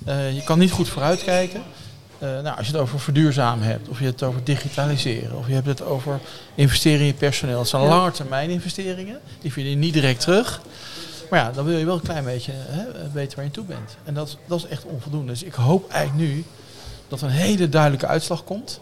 Eh, 0.04 0.34
je 0.34 0.42
kan 0.44 0.58
niet 0.58 0.70
goed 0.70 0.88
vooruitkijken. 0.88 1.62
Eh, 2.18 2.28
nou, 2.28 2.56
als 2.56 2.66
je 2.66 2.72
het 2.72 2.80
over 2.80 3.00
verduurzamen 3.00 3.66
hebt, 3.66 3.88
of 3.88 3.98
je 3.98 4.04
het 4.04 4.22
over 4.22 4.44
digitaliseren, 4.44 5.38
of 5.38 5.46
je 5.46 5.54
hebt 5.54 5.66
het 5.66 5.82
over 5.82 6.20
investeren 6.54 7.00
in 7.00 7.06
je 7.06 7.12
personeel. 7.12 7.56
Dat 7.56 7.68
zijn 7.68 7.82
Ja. 7.82 7.88
lange 7.88 8.10
termijn 8.10 8.50
investeringen. 8.50 9.18
Die 9.40 9.52
vind 9.52 9.68
je 9.68 9.74
niet 9.74 9.92
direct 9.92 10.20
terug. 10.20 10.60
Maar 11.30 11.40
ja, 11.40 11.50
dan 11.52 11.64
wil 11.64 11.78
je 11.78 11.84
wel 11.84 11.94
een 11.94 12.00
klein 12.00 12.24
beetje 12.24 12.52
hè, 12.54 13.10
weten 13.12 13.36
waar 13.36 13.44
je 13.44 13.50
toe 13.50 13.64
bent. 13.64 13.96
En 14.04 14.14
dat, 14.14 14.28
is- 14.28 14.36
dat 14.46 14.58
is 14.58 14.66
echt 14.66 14.84
onvoldoende. 14.84 15.32
Dus 15.32 15.42
ik 15.42 15.54
hoop 15.54 15.90
eigenlijk 15.90 16.28
nu 16.30 16.44
dat 17.08 17.20
er 17.20 17.26
een 17.26 17.32
hele 17.32 17.68
duidelijke 17.68 18.06
uitslag 18.06 18.44
komt. 18.44 18.80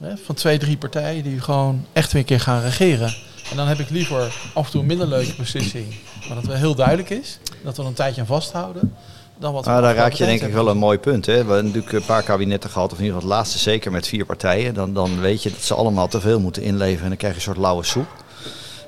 Hè, 0.00 0.16
van 0.24 0.34
twee, 0.34 0.58
drie 0.58 0.76
partijen 0.76 1.22
die 1.22 1.40
gewoon 1.40 1.86
echt 1.92 2.12
weer 2.12 2.20
een 2.20 2.26
keer 2.26 2.40
gaan 2.40 2.60
regeren. 2.62 3.14
En 3.50 3.56
dan 3.56 3.66
heb 3.68 3.78
ik 3.78 3.90
liever 3.90 4.32
af 4.54 4.64
en 4.66 4.70
toe 4.70 4.80
een 4.80 4.86
minder 4.86 5.06
leuke 5.06 5.34
beslissing. 5.36 5.86
Maar 6.26 6.36
dat 6.36 6.44
wel 6.44 6.56
heel 6.56 6.74
duidelijk 6.74 7.10
is. 7.10 7.38
Dat 7.64 7.76
we 7.76 7.82
er 7.82 7.88
een 7.88 7.94
tijdje 7.94 8.20
aan 8.20 8.26
vasthouden. 8.26 8.94
Dan 9.40 9.52
wat 9.52 9.64
Nou, 9.64 9.82
daar 9.82 9.94
raak 9.94 10.12
je 10.12 10.24
denk 10.24 10.40
ik 10.42 10.52
wel 10.52 10.68
een 10.68 10.76
mooi 10.76 10.98
punt. 10.98 11.26
Hè? 11.26 11.32
We 11.32 11.38
hebben 11.38 11.64
natuurlijk 11.64 11.92
een 11.92 12.04
paar 12.04 12.22
kabinetten 12.22 12.70
gehad, 12.70 12.92
of 12.92 12.98
in 12.98 13.04
ieder 13.04 13.20
geval 13.20 13.30
het 13.30 13.38
laatste 13.38 13.58
zeker 13.58 13.90
met 13.92 14.06
vier 14.08 14.24
partijen. 14.24 14.74
Dan, 14.74 14.94
dan 14.94 15.20
weet 15.20 15.42
je 15.42 15.50
dat 15.50 15.60
ze 15.60 15.74
allemaal 15.74 16.08
te 16.08 16.20
veel 16.20 16.40
moeten 16.40 16.62
inleveren 16.62 17.02
en 17.02 17.08
dan 17.08 17.16
krijg 17.18 17.32
je 17.32 17.38
een 17.38 17.44
soort 17.44 17.58
lauwe 17.58 17.84
soep. 17.84 18.06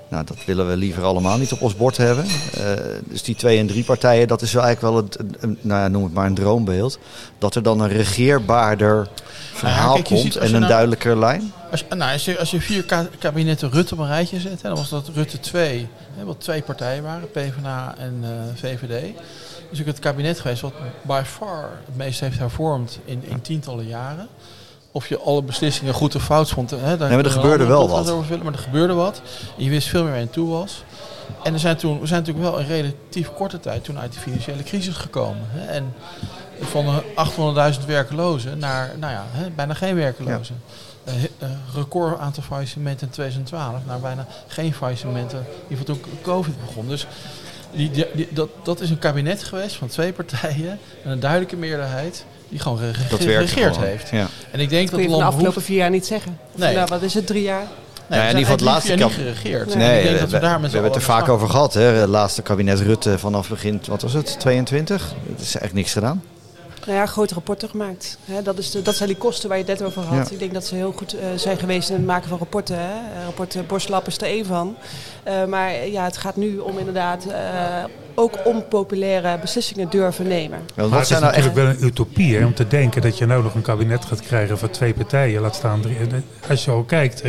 Nou, 0.08 0.24
dat 0.24 0.36
willen 0.46 0.68
we 0.68 0.76
liever 0.76 1.02
allemaal 1.02 1.38
niet 1.38 1.52
op 1.52 1.60
ons 1.60 1.76
bord 1.76 1.96
hebben. 1.96 2.24
Eh, 2.24 2.62
dus 3.04 3.22
die 3.22 3.34
twee 3.34 3.58
en 3.58 3.66
drie 3.66 3.84
partijen, 3.84 4.28
dat 4.28 4.42
is 4.42 4.52
wel 4.52 4.62
eigenlijk 4.64 4.94
wel 4.94 5.04
het, 5.04 5.18
een- 5.42 5.58
nou 5.60 5.80
ja, 5.80 5.88
noem 5.88 6.04
het 6.04 6.12
maar 6.14 6.26
een 6.26 6.34
droombeeld. 6.34 6.98
Dat 7.38 7.54
er 7.54 7.62
dan 7.62 7.80
een 7.80 7.88
regeerbaarder 7.88 9.08
verhaal 9.52 9.94
kijk, 9.94 10.06
je 10.06 10.14
komt 10.14 10.32
ziet 10.32 10.36
en 10.36 10.46
een 10.46 10.52
nou- 10.52 10.66
duidelijker 10.72 11.18
lijn. 11.18 11.52
Als, 11.70 11.80
je- 11.88 11.94
nou, 11.94 12.12
als, 12.12 12.24
je, 12.24 12.38
als 12.38 12.50
je 12.50 12.60
vier 12.60 12.84
ka- 12.84 13.08
kabinetten 13.18 13.70
Rutte 13.70 13.94
op 13.94 14.00
een 14.00 14.06
rijtje 14.06 14.40
zet, 14.40 14.62
hè, 14.62 14.68
dan 14.68 14.76
was 14.78 14.88
dat 14.88 15.10
Rutte 15.14 15.40
2, 15.40 15.88
hè, 16.16 16.24
wat 16.24 16.40
twee 16.40 16.62
partijen 16.62 17.02
waren, 17.02 17.30
PvdA 17.30 17.94
en 17.98 18.18
eh, 18.22 18.30
VVD. 18.60 19.04
Dus 19.70 19.80
ook 19.80 19.86
het 19.86 19.98
kabinet 19.98 20.40
geweest 20.40 20.60
wat 20.60 20.72
by 21.02 21.22
far 21.24 21.70
het 21.84 21.96
meest 21.96 22.20
heeft 22.20 22.38
hervormd 22.38 22.98
in, 23.04 23.22
in 23.24 23.40
tientallen 23.40 23.86
jaren. 23.86 24.28
Of 24.92 25.08
je 25.08 25.18
alle 25.18 25.42
beslissingen 25.42 25.94
goed 25.94 26.14
of 26.14 26.24
fout 26.24 26.50
vond. 26.50 26.70
Hè, 26.70 26.78
daar 26.78 26.90
er 26.90 26.96
kunnen 26.96 27.24
we 27.24 27.30
gebeurde 27.30 27.62
een 27.62 27.70
wel 27.70 27.88
wat. 27.88 28.10
Over 28.10 28.26
vullen, 28.26 28.44
maar 28.44 28.52
er 28.52 28.58
gebeurde 28.58 28.94
wat. 28.94 29.22
En 29.56 29.64
je 29.64 29.70
wist 29.70 29.88
veel 29.88 30.02
meer 30.02 30.10
waar 30.10 30.20
je 30.20 30.26
aan 30.26 30.32
toe 30.32 30.48
was. 30.48 30.84
En 31.42 31.52
er 31.52 31.58
zijn 31.58 31.76
toen, 31.76 32.00
we 32.00 32.06
zijn 32.06 32.20
natuurlijk 32.20 32.50
wel 32.50 32.58
in 32.58 32.66
relatief 32.66 33.32
korte 33.32 33.60
tijd 33.60 33.84
toen 33.84 33.98
uit 33.98 34.12
de 34.12 34.20
financiële 34.20 34.62
crisis 34.62 34.96
gekomen. 34.96 35.44
Hè. 35.48 35.66
En 35.66 35.94
van 36.60 36.84
de 36.84 37.74
800.000 37.80 37.86
werklozen 37.86 38.58
naar 38.58 38.92
nou 38.98 39.12
ja, 39.12 39.24
hè, 39.30 39.50
bijna 39.50 39.74
geen 39.74 39.94
werklozen. 39.94 40.62
Eh, 41.04 41.48
record 41.74 42.18
aantal 42.18 42.42
faillissementen 42.42 43.06
in 43.06 43.12
2012 43.12 43.80
naar 43.86 44.00
bijna 44.00 44.26
geen 44.46 44.74
faillissementen. 44.74 45.38
In 45.38 45.62
ieder 45.68 45.78
geval 45.78 45.94
toen 45.94 46.22
COVID 46.22 46.54
begon. 46.66 46.88
Dus 46.88 47.06
die, 47.72 47.90
die- 47.90 48.06
die- 48.14 48.28
dat, 48.30 48.48
dat 48.62 48.80
is 48.80 48.90
een 48.90 48.98
kabinet 48.98 49.42
geweest 49.42 49.76
van 49.76 49.88
twee 49.88 50.12
partijen 50.12 50.78
en 51.04 51.10
een 51.10 51.20
duidelijke 51.20 51.56
meerderheid 51.56 52.24
die 52.48 52.58
gewoon 52.58 52.78
geregeerd 52.78 53.76
heeft. 53.76 54.10
Ja. 54.10 54.26
En 54.50 54.60
ik 54.60 54.68
denk 54.68 54.90
Dat 54.90 55.00
je 55.00 55.08
de 55.08 55.22
afgelopen 55.24 55.62
vier 55.62 55.76
jaar 55.76 55.90
niet 55.90 56.06
zeggen. 56.06 56.38
Of 56.54 56.60
Nee. 56.60 56.74
Nou, 56.74 56.86
wat 56.88 57.02
is 57.02 57.14
het, 57.14 57.26
drie 57.26 57.42
jaar? 57.42 57.66
Nee, 58.06 58.18
Ja, 58.20 58.28
in 58.28 58.36
ieder 58.38 58.50
geval 58.50 58.56
het 58.56 58.74
laatste 58.74 58.94
niet 58.94 59.12
geregeerd. 59.12 59.74
Nee, 59.74 60.02
we, 60.02 60.36
hebben 60.36 60.82
het 60.82 60.94
er 60.94 61.02
vaak 61.02 61.28
over 61.28 61.48
gehad. 61.48 61.74
Hè? 61.74 61.82
Het 61.82 62.08
laatste 62.08 62.42
kabinet 62.42 62.80
Rutte 62.80 63.18
vanaf 63.18 63.48
begin, 63.48 63.80
wat 63.88 64.02
was 64.02 64.12
het, 64.12 64.40
22? 64.40 65.14
Het 65.30 65.40
is 65.40 65.56
echt 65.56 65.72
niks 65.72 65.92
gedaan. 65.92 66.22
Nou 66.86 66.98
ja, 66.98 67.06
grote 67.06 67.34
rapporten 67.34 67.68
gemaakt. 67.68 68.18
Hè, 68.24 68.42
dat, 68.42 68.58
is 68.58 68.70
de, 68.70 68.82
dat 68.82 68.94
zijn 68.94 69.08
die 69.08 69.18
kosten 69.18 69.48
waar 69.48 69.58
je 69.58 69.64
het 69.64 69.78
net 69.78 69.88
over 69.88 70.02
had. 70.02 70.28
Ja. 70.28 70.32
Ik 70.32 70.38
denk 70.38 70.54
dat 70.54 70.66
ze 70.66 70.74
heel 70.74 70.92
goed 70.92 71.14
eh, 71.14 71.26
zijn 71.36 71.58
geweest 71.58 71.88
in 71.88 71.94
het 71.94 72.06
maken 72.06 72.28
van 72.28 72.38
rapporten. 72.38 72.76
Hè. 72.78 72.82
Eh, 72.84 73.24
rapport 73.24 73.66
Borstlap 73.66 74.06
is 74.06 74.16
er 74.16 74.22
één 74.22 74.46
van. 74.46 74.76
Eh, 75.22 75.44
maar 75.44 75.86
ja, 75.86 76.04
het 76.04 76.16
gaat 76.16 76.36
nu 76.36 76.58
om 76.58 76.78
inderdaad 76.78 77.26
eh, 77.26 77.84
ook 78.14 78.38
onpopulaire 78.44 79.38
beslissingen 79.40 79.90
durven 79.90 80.26
nemen. 80.26 80.58
Maar 80.76 80.88
wat 80.88 80.98
het 80.98 81.10
is 81.10 81.18
nou 81.18 81.24
echt... 81.24 81.44
natuurlijk 81.44 81.54
wel 81.54 81.66
een 81.66 81.88
utopie 81.88 82.36
hè, 82.36 82.44
om 82.44 82.54
te 82.54 82.66
denken 82.66 83.02
dat 83.02 83.18
je 83.18 83.26
nou 83.26 83.42
nog 83.42 83.54
een 83.54 83.62
kabinet 83.62 84.04
gaat 84.04 84.20
krijgen 84.20 84.58
van 84.58 84.70
twee 84.70 84.94
partijen. 84.94 85.40
Laat 85.40 85.54
staan 85.54 85.80
drie. 85.80 85.96
En, 85.96 86.24
Als 86.48 86.64
je 86.64 86.70
al 86.70 86.82
kijkt, 86.82 87.22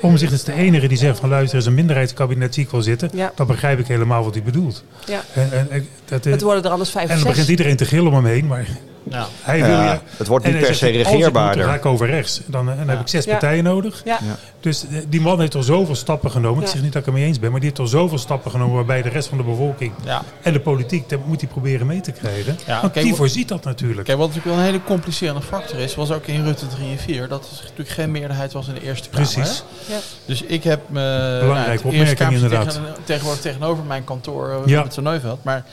Omzicht 0.00 0.32
is 0.32 0.44
de 0.44 0.52
enige 0.52 0.88
die 0.88 0.98
zegt 0.98 1.18
van 1.18 1.28
luister, 1.28 1.54
er 1.54 1.60
is 1.60 1.66
een 1.66 1.74
minderheidskabinet 1.74 2.54
zie 2.54 2.64
ik 2.64 2.70
wel 2.70 2.82
zitten. 2.82 3.10
Ja. 3.12 3.32
Dan 3.34 3.46
begrijp 3.46 3.78
ik 3.78 3.86
helemaal 3.86 4.24
wat 4.24 4.34
hij 4.34 4.42
bedoelt. 4.42 4.84
Ja. 5.06 5.24
En, 5.34 5.70
en, 5.70 5.88
dat, 6.04 6.24
Het 6.24 6.42
worden 6.42 6.64
er 6.64 6.70
anders 6.70 6.90
vijf 6.90 7.10
en 7.10 7.18
dan 7.18 7.28
begint 7.28 7.48
iedereen 7.48 7.76
te 7.76 7.84
gillen 7.84 8.06
om 8.06 8.14
hem 8.14 8.24
heen, 8.24 8.46
maar 8.46 8.66
Ja. 9.10 9.26
hij 9.42 9.58
wil 9.60 9.68
Ja, 9.70 9.92
je... 9.92 9.98
het 10.16 10.26
wordt 10.26 10.44
niet 10.46 10.58
per 10.58 10.66
se 10.66 10.74
zegt, 10.74 10.82
als 11.04 11.06
ik 11.06 11.12
moet, 11.14 11.22
Dan 11.22 11.32
ga 11.32 11.48
regeerbaarder. 11.50 11.74
ik 11.74 11.86
over 11.86 12.06
rechts. 12.06 12.40
Dan, 12.46 12.70
eh, 12.70 12.76
dan 12.78 12.88
heb 12.88 13.00
ik 13.00 13.08
zes 13.08 13.24
Ja. 13.24 13.30
partijen 13.30 13.64
nodig. 13.64 14.02
Ja. 14.04 14.18
Ja. 14.24 14.36
Dus 14.60 14.86
eh, 14.88 14.98
die 15.08 15.20
man 15.20 15.40
heeft 15.40 15.54
al 15.54 15.62
zoveel 15.62 15.94
stappen 15.94 16.30
genomen. 16.30 16.62
Ik 16.62 16.68
zeg 16.68 16.82
niet 16.82 16.92
dat 16.92 17.00
ik 17.00 17.06
het 17.06 17.14
mee 17.14 17.24
eens 17.24 17.38
ben, 17.38 17.50
maar 17.50 17.60
die 17.60 17.68
heeft 17.68 17.80
al 17.80 17.86
zoveel 17.86 18.18
stappen 18.18 18.50
genomen 18.50 18.74
waarbij 18.74 19.02
de 19.02 19.08
rest 19.08 19.28
van 19.28 19.38
de 19.38 19.44
bevolking 19.44 19.92
Ja. 20.04 20.22
en 20.42 20.52
de 20.52 20.60
politiek, 20.60 21.08
dat 21.08 21.26
moet 21.26 21.40
hij 21.40 21.50
proberen 21.50 21.86
mee 21.86 22.00
te 22.00 22.12
krijgen. 22.12 22.58
Ja, 22.66 22.80
Want 22.80 22.92
kijk, 22.92 23.04
die 23.06 23.14
voorziet 23.14 23.48
dat 23.48 23.64
natuurlijk. 23.64 24.06
Kijk, 24.06 24.18
wat 24.18 24.26
natuurlijk 24.28 24.54
wel 24.56 24.64
een 24.64 24.70
hele 24.72 24.84
complicerende 24.84 25.42
factor 25.42 25.78
is, 25.78 25.94
was 25.94 26.10
ook 26.12 26.26
in 26.26 26.44
Rutte 26.44 26.66
3 26.66 26.90
en 26.90 26.98
4, 26.98 27.28
dat 27.28 27.44
er 27.44 27.62
natuurlijk 27.62 27.88
geen 27.88 28.10
meerderheid 28.10 28.52
was 28.52 28.68
in 28.68 28.74
de 28.74 28.82
Eerste 28.82 29.08
Kamer. 29.08 29.28
Precies. 29.32 29.62
hè? 29.86 29.94
Ja. 29.94 30.00
Dus 30.26 30.42
ik 30.42 30.64
heb 30.64 30.80
me... 30.88 31.36
Belangrijke 31.40 31.82
nou, 31.82 31.94
opmerking, 31.94 32.00
Eerste 32.00 32.14
Kamer 32.16 32.38
zit 32.38 32.42
inderdaad. 32.50 32.74
tegen- 32.74 33.04
tegenwoordig 33.04 33.42
tegenover 33.42 33.84
mijn 33.84 34.04
kantoor 34.04 34.50
eh, 34.50 34.56
Ja. 34.66 34.82
met 34.82 34.94
zo'n 34.94 35.04
Neuvel. 35.04 35.38
Maar 35.42 35.64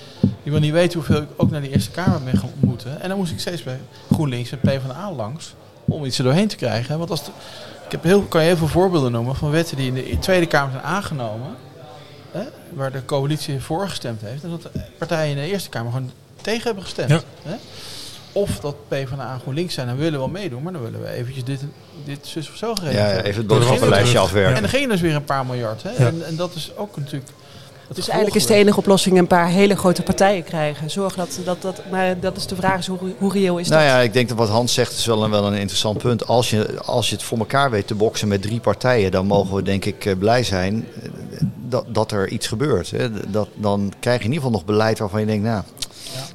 je 0.43 0.51
wil 0.51 0.59
niet 0.59 0.71
weten 0.71 0.99
hoeveel 0.99 1.21
ik 1.21 1.27
ook 1.35 1.49
naar 1.51 1.61
de 1.61 1.69
Eerste 1.69 1.91
Kamer 1.91 2.23
ben 2.23 2.37
gaan 2.37 2.49
moeten. 2.59 3.01
En 3.01 3.09
dan 3.09 3.17
moest 3.17 3.31
ik 3.31 3.39
steeds 3.39 3.63
bij 3.63 3.79
GroenLinks 4.11 4.51
en 4.51 4.59
PvdA 4.59 5.11
langs 5.11 5.53
om 5.85 6.05
iets 6.05 6.17
er 6.17 6.23
doorheen 6.23 6.47
te 6.47 6.55
krijgen. 6.55 6.97
Want 6.97 7.09
als 7.09 7.25
de- 7.25 7.31
ik 7.85 7.91
heb 7.91 8.03
heel, 8.03 8.21
kan 8.21 8.41
je 8.41 8.47
heel 8.47 8.57
veel 8.57 8.67
voorbeelden 8.67 9.11
noemen 9.11 9.35
van 9.35 9.51
wetten 9.51 9.77
die 9.77 9.87
in 9.87 9.93
de 9.93 10.19
Tweede 10.19 10.45
Kamer 10.45 10.71
zijn 10.71 10.83
aangenomen. 10.83 11.55
Hè, 12.31 12.43
waar 12.73 12.91
de 12.91 13.05
coalitie 13.05 13.59
voor 13.59 13.89
gestemd 13.89 14.21
heeft. 14.21 14.43
En 14.43 14.49
dat 14.49 14.61
de 14.61 14.69
partijen 14.97 15.35
in 15.37 15.43
de 15.43 15.51
Eerste 15.51 15.69
Kamer 15.69 15.91
gewoon 15.91 16.11
tegen 16.41 16.63
hebben 16.63 16.83
gestemd. 16.83 17.09
Ja. 17.09 17.21
Hè? 17.43 17.55
Of 18.31 18.59
dat 18.59 18.75
PvdA 18.87 19.33
en 19.33 19.39
GroenLinks 19.39 19.73
zijn 19.73 19.87
en 19.87 19.97
willen 19.97 20.19
wel 20.19 20.27
meedoen, 20.27 20.63
maar 20.63 20.73
dan 20.73 20.81
willen 20.83 21.01
we 21.01 21.09
eventjes 21.09 21.43
dit, 21.43 21.59
dit 22.05 22.27
zus 22.27 22.49
of 22.49 22.55
zo 22.55 22.75
geregeld 22.75 22.97
Ja, 23.09 23.11
even 23.21 23.23
het 23.25 23.35
Door 23.35 23.43
de 23.43 23.47
boodschappenlijstje 23.47 24.11
terug. 24.11 24.23
afwerken. 24.27 24.55
En 24.55 24.61
dan 24.61 24.69
ging 24.69 24.89
dus 24.89 25.01
weer 25.01 25.15
een 25.15 25.23
paar 25.23 25.45
miljard. 25.45 25.83
Hè? 25.83 25.89
Ja. 25.91 25.97
En, 25.97 26.25
en 26.25 26.35
dat 26.35 26.55
is 26.55 26.71
ook 26.75 26.97
natuurlijk... 26.97 27.31
het 27.95 28.05
Dus 28.05 28.13
eigenlijk 28.13 28.43
is 28.43 28.47
de 28.47 28.53
enige 28.53 28.77
oplossing 28.77 29.17
een 29.17 29.27
paar 29.27 29.47
hele 29.47 29.75
grote 29.75 30.03
partijen 30.03 30.43
krijgen. 30.43 30.89
Zorg 30.89 31.15
dat 31.15 31.39
dat, 31.43 31.61
dat 31.61 31.81
maar 31.91 32.19
dat 32.19 32.37
is 32.37 32.47
de 32.47 32.55
vraag 32.55 32.79
is 32.79 32.87
hoe, 32.87 32.97
hoe 33.17 33.31
reëel 33.31 33.57
is 33.57 33.67
Nou 33.67 33.81
dat? 33.81 33.91
ja, 33.91 33.99
ik 33.99 34.13
denk 34.13 34.29
dat 34.29 34.37
wat 34.37 34.49
Hans 34.49 34.73
zegt 34.73 34.91
is 34.91 35.05
wel 35.05 35.23
een, 35.23 35.31
wel 35.31 35.47
een 35.47 35.53
interessant 35.53 35.97
punt. 35.97 36.27
Als 36.27 36.49
je, 36.49 36.81
als 36.81 37.09
je 37.09 37.15
het 37.15 37.23
voor 37.23 37.37
elkaar 37.37 37.71
weet 37.71 37.87
te 37.87 37.95
boksen 37.95 38.27
met 38.27 38.41
drie 38.41 38.59
partijen, 38.59 39.11
dan 39.11 39.25
mogen 39.25 39.55
we 39.55 39.61
denk 39.61 39.85
ik 39.85 40.05
eh, 40.05 40.17
blij 40.17 40.43
zijn 40.43 40.87
eh, 41.03 41.09
dat, 41.67 41.85
dat 41.87 42.11
er 42.11 42.29
iets 42.29 42.47
gebeurt. 42.47 42.91
Hè. 42.91 43.29
Dat, 43.31 43.47
dan 43.55 43.93
krijg 43.99 44.17
je 44.19 44.25
in 44.25 44.31
ieder 44.31 44.45
geval 44.45 44.59
nog 44.59 44.65
beleid 44.65 44.99
waarvan 44.99 45.19
je 45.19 45.25
denkt, 45.25 45.43
nou, 45.43 45.63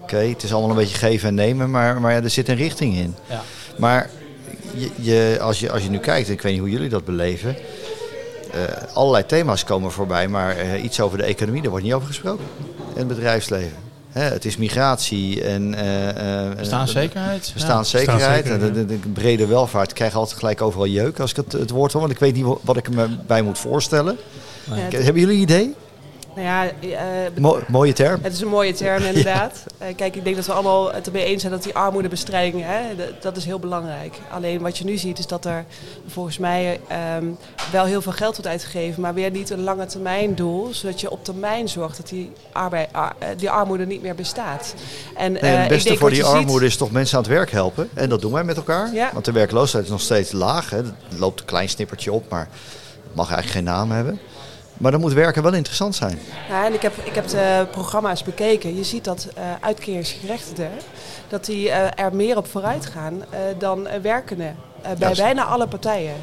oké, 0.03 0.17
het 0.17 0.43
is 0.43 0.53
allemaal 0.53 0.71
een 0.71 0.77
beetje 0.77 0.97
geven 0.97 1.29
en 1.29 1.35
nemen, 1.35 1.71
maar, 1.71 2.01
maar 2.01 2.13
ja, 2.13 2.23
er 2.23 2.31
zit 2.31 2.49
een 2.49 2.57
richting 2.57 2.97
in. 2.97 3.15
Ja. 3.29 3.43
Maar 3.77 4.11
je, 4.75 4.91
je, 4.97 5.39
als, 5.41 5.61
je, 5.61 5.71
als 5.71 5.83
je 5.83 5.91
nu 5.91 5.99
kijkt, 5.99 6.29
ik 6.29 6.43
weet 6.43 6.53
niet 6.53 6.61
hoe 6.61 6.71
jullie 6.71 6.89
dat 6.89 7.05
beleven, 7.05 7.57
allerlei 8.93 9.27
thema's 9.27 9.65
komen 9.65 9.93
voorbij, 9.93 10.29
maar 10.29 10.57
eh, 10.57 10.85
iets 10.85 11.01
over 11.01 11.19
de 11.19 11.25
economie, 11.25 11.61
daar 11.63 11.71
wordt 11.71 11.85
niet 11.85 11.95
over 11.95 12.07
gesproken 12.09 12.45
in 12.93 12.99
het 12.99 13.09
bedrijfsleven. 13.09 13.77
Hè, 14.09 14.23
het 14.23 14.45
is 14.45 14.57
migratie 14.57 15.43
en... 15.45 15.75
eh, 15.75 16.49
eh, 16.51 16.57
Bestaanszekerheid. 16.57 17.51
Bestaanszekerheid 17.55 18.47
en 18.47 18.59
Bestaanszekerheid, 18.59 18.75
de, 18.75 18.87
de, 18.95 19.01
de 19.01 19.09
brede 19.09 19.47
welvaart. 19.47 19.89
Ik 19.91 19.95
krijg 19.97 20.15
altijd 20.15 20.39
gelijk 20.39 20.63
overal 20.63 20.87
jeuk 20.87 21.21
als 21.21 21.31
ik 21.31 21.37
het, 21.37 21.53
het 21.53 21.71
woord 21.71 21.93
hoor. 21.93 22.01
Want 22.01 22.13
ik 22.13 22.19
weet 22.19 22.35
niet 22.35 22.45
wa- 22.45 22.57
wat 22.63 22.77
ik 22.77 22.87
er 22.87 22.93
me 22.93 23.07
bij 23.27 23.43
moet 23.43 23.59
voorstellen. 23.59 24.17
Ja, 24.65 24.75
Hebben 24.75 25.21
jullie 25.21 25.37
een 25.37 25.43
idee? 25.43 25.75
Nou 26.43 26.51
ja, 26.51 26.71
eh, 26.81 27.41
Mo- 27.41 27.61
mooie 27.69 27.93
term. 27.93 28.19
Het 28.23 28.33
is 28.33 28.41
een 28.41 28.49
mooie 28.49 28.73
term 28.73 29.03
inderdaad. 29.13 29.65
Eh, 29.79 29.97
kijk, 29.97 30.17
ik 30.17 30.25
denk 30.25 30.37
dat 30.37 30.47
we 30.47 30.53
allemaal 30.53 30.93
het 30.93 31.07
ermee 31.07 31.25
eens 31.25 31.41
zijn 31.41 31.53
dat 31.53 31.63
die 31.63 31.75
armoedebestrijding, 31.75 32.63
hè, 32.67 32.81
dat 33.21 33.37
is 33.37 33.45
heel 33.45 33.59
belangrijk. 33.59 34.17
Alleen 34.31 34.61
wat 34.61 34.79
je 34.79 34.85
nu 34.85 34.97
ziet 34.97 35.19
is 35.19 35.27
dat 35.27 35.45
er 35.45 35.65
volgens 36.07 36.39
mij 36.39 36.81
ehm, 36.89 37.25
wel 37.73 37.85
heel 37.85 38.03
veel 38.03 38.13
geld 38.13 38.33
wordt 38.37 38.51
uitgegeven, 38.51 39.03
maar 39.03 39.15
weer 39.15 39.31
niet 39.31 39.51
een 39.51 39.63
lange 39.63 39.87
termijn 39.87 40.35
doel, 40.35 40.69
zodat 40.75 41.01
je 41.01 41.11
op 41.11 41.25
termijn 41.25 41.69
zorgt 41.69 41.97
dat 41.97 42.09
die, 42.09 42.33
arbeid, 42.53 42.89
ar- 42.93 43.15
eh, 43.19 43.29
die 43.37 43.51
armoede 43.51 43.87
niet 43.87 44.03
meer 44.03 44.15
bestaat. 44.15 44.75
En, 45.17 45.33
Nee, 45.33 45.43
het 45.43 45.69
beste 45.69 45.97
voor 45.97 46.11
die 46.11 46.25
ziet- 46.25 46.35
armoede 46.35 46.67
is 46.67 46.77
toch 46.77 46.91
mensen 46.91 47.17
aan 47.19 47.23
het 47.25 47.33
werk 47.33 47.51
helpen. 47.51 47.89
En 47.95 48.09
dat 48.09 48.21
doen 48.21 48.33
wij 48.33 48.45
met 48.45 48.57
elkaar. 48.57 48.93
Ja. 48.95 49.11
Want 49.13 49.25
de 49.25 49.33
werkloosheid 49.33 49.85
is 49.85 49.91
nog 49.91 50.01
steeds 50.01 50.33
laag. 50.33 50.71
Hè. 50.71 50.77
Het 50.77 50.93
loopt 51.19 51.41
een 51.41 51.47
klein 51.47 51.69
snippertje 51.69 52.13
op, 52.13 52.25
maar 52.29 52.49
het 53.07 53.15
mag 53.15 53.33
eigenlijk 53.33 53.51
geen 53.67 53.75
naam 53.75 53.91
hebben. 53.91 54.19
Maar 54.79 54.91
dan 54.91 55.01
moet 55.01 55.13
werken 55.13 55.43
wel 55.43 55.53
interessant 55.55 55.95
zijn. 55.95 56.19
Ja, 56.49 56.65
en 56.67 56.75
ik 56.75 56.83
heb, 56.83 56.93
ik 57.05 57.15
heb 57.15 57.29
de 57.29 57.67
programma's 57.71 58.23
bekeken. 58.23 58.77
Je 58.77 58.85
ziet 58.85 59.05
dat 59.05 59.29
eh 59.35 59.43
uitkeringsgerechtigden 59.61 60.71
dat 61.29 61.45
die 61.45 61.71
eh, 61.71 62.05
er 62.05 62.15
meer 62.15 62.37
op 62.37 62.47
vooruit 62.47 62.87
gaan 62.87 63.23
eh, 63.31 63.41
dan 63.59 63.89
werkenden. 64.03 64.57
Eh, 64.83 64.89
bij 64.91 64.97
Juist. 64.99 65.21
bijna 65.21 65.45
alle 65.45 65.67
partijen. 65.67 66.15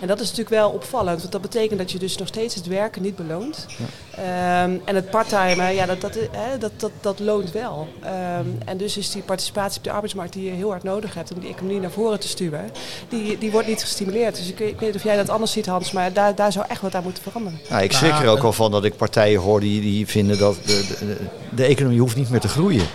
En 0.00 0.06
dat 0.06 0.20
is 0.20 0.28
natuurlijk 0.28 0.56
wel 0.56 0.70
opvallend, 0.70 1.20
want 1.20 1.32
dat 1.32 1.40
betekent 1.40 1.78
dat 1.78 1.92
je 1.92 1.98
dus 1.98 2.16
nog 2.16 2.28
steeds 2.28 2.54
het 2.54 2.66
werken 2.66 3.02
niet 3.02 3.16
beloont. 3.16 3.66
Ehm, 4.10 4.76
en 4.84 4.94
het 4.94 5.10
parttime, 5.10 5.74
ja, 5.74 5.86
dat, 5.86 6.00
dat, 6.00 6.14
hè, 6.30 6.58
dat, 6.58 6.72
dat, 6.76 6.90
dat 7.00 7.20
loont 7.20 7.52
wel. 7.52 7.88
Ehm, 8.02 8.46
en 8.64 8.76
dus 8.76 8.96
is 8.96 9.10
die 9.10 9.22
participatie 9.22 9.78
op 9.78 9.84
de 9.84 9.90
arbeidsmarkt 9.90 10.32
die 10.32 10.44
je 10.44 10.50
heel 10.50 10.70
hard 10.70 10.82
nodig 10.82 11.14
hebt 11.14 11.32
om 11.34 11.40
die 11.40 11.50
economie 11.50 11.80
naar 11.80 11.90
voren 11.90 12.20
te 12.20 12.28
stuwen, 12.28 12.70
die, 13.08 13.38
die 13.38 13.50
wordt 13.50 13.68
niet 13.68 13.80
gestimuleerd. 13.80 14.36
Dus 14.36 14.48
ik, 14.48 14.60
ik 14.60 14.78
weet 14.78 14.80
niet 14.80 14.94
of 14.94 15.04
jij 15.04 15.16
dat 15.16 15.28
anders 15.28 15.52
ziet, 15.52 15.66
Hans, 15.66 15.92
maar 15.92 16.12
daar, 16.12 16.34
daar 16.34 16.52
zou 16.52 16.64
echt 16.68 16.80
wat 16.80 16.94
aan 16.94 17.02
moeten 17.02 17.22
veranderen. 17.22 17.60
Nou, 17.68 17.82
ik 17.82 17.92
schrik 17.92 18.12
er 18.12 18.28
ook 18.28 18.36
eh, 18.36 18.42
wel 18.42 18.52
van 18.52 18.70
dat 18.70 18.84
ik 18.84 18.96
partijen 18.96 19.40
hoor 19.40 19.60
die, 19.60 19.80
die 19.80 20.06
vinden 20.06 20.38
dat 20.38 20.56
de, 20.64 20.86
de, 20.98 21.16
de 21.50 21.64
economie 21.64 22.00
hoeft 22.00 22.16
niet 22.16 22.30
meer 22.30 22.40
te 22.40 22.48
groeien. 22.48 22.86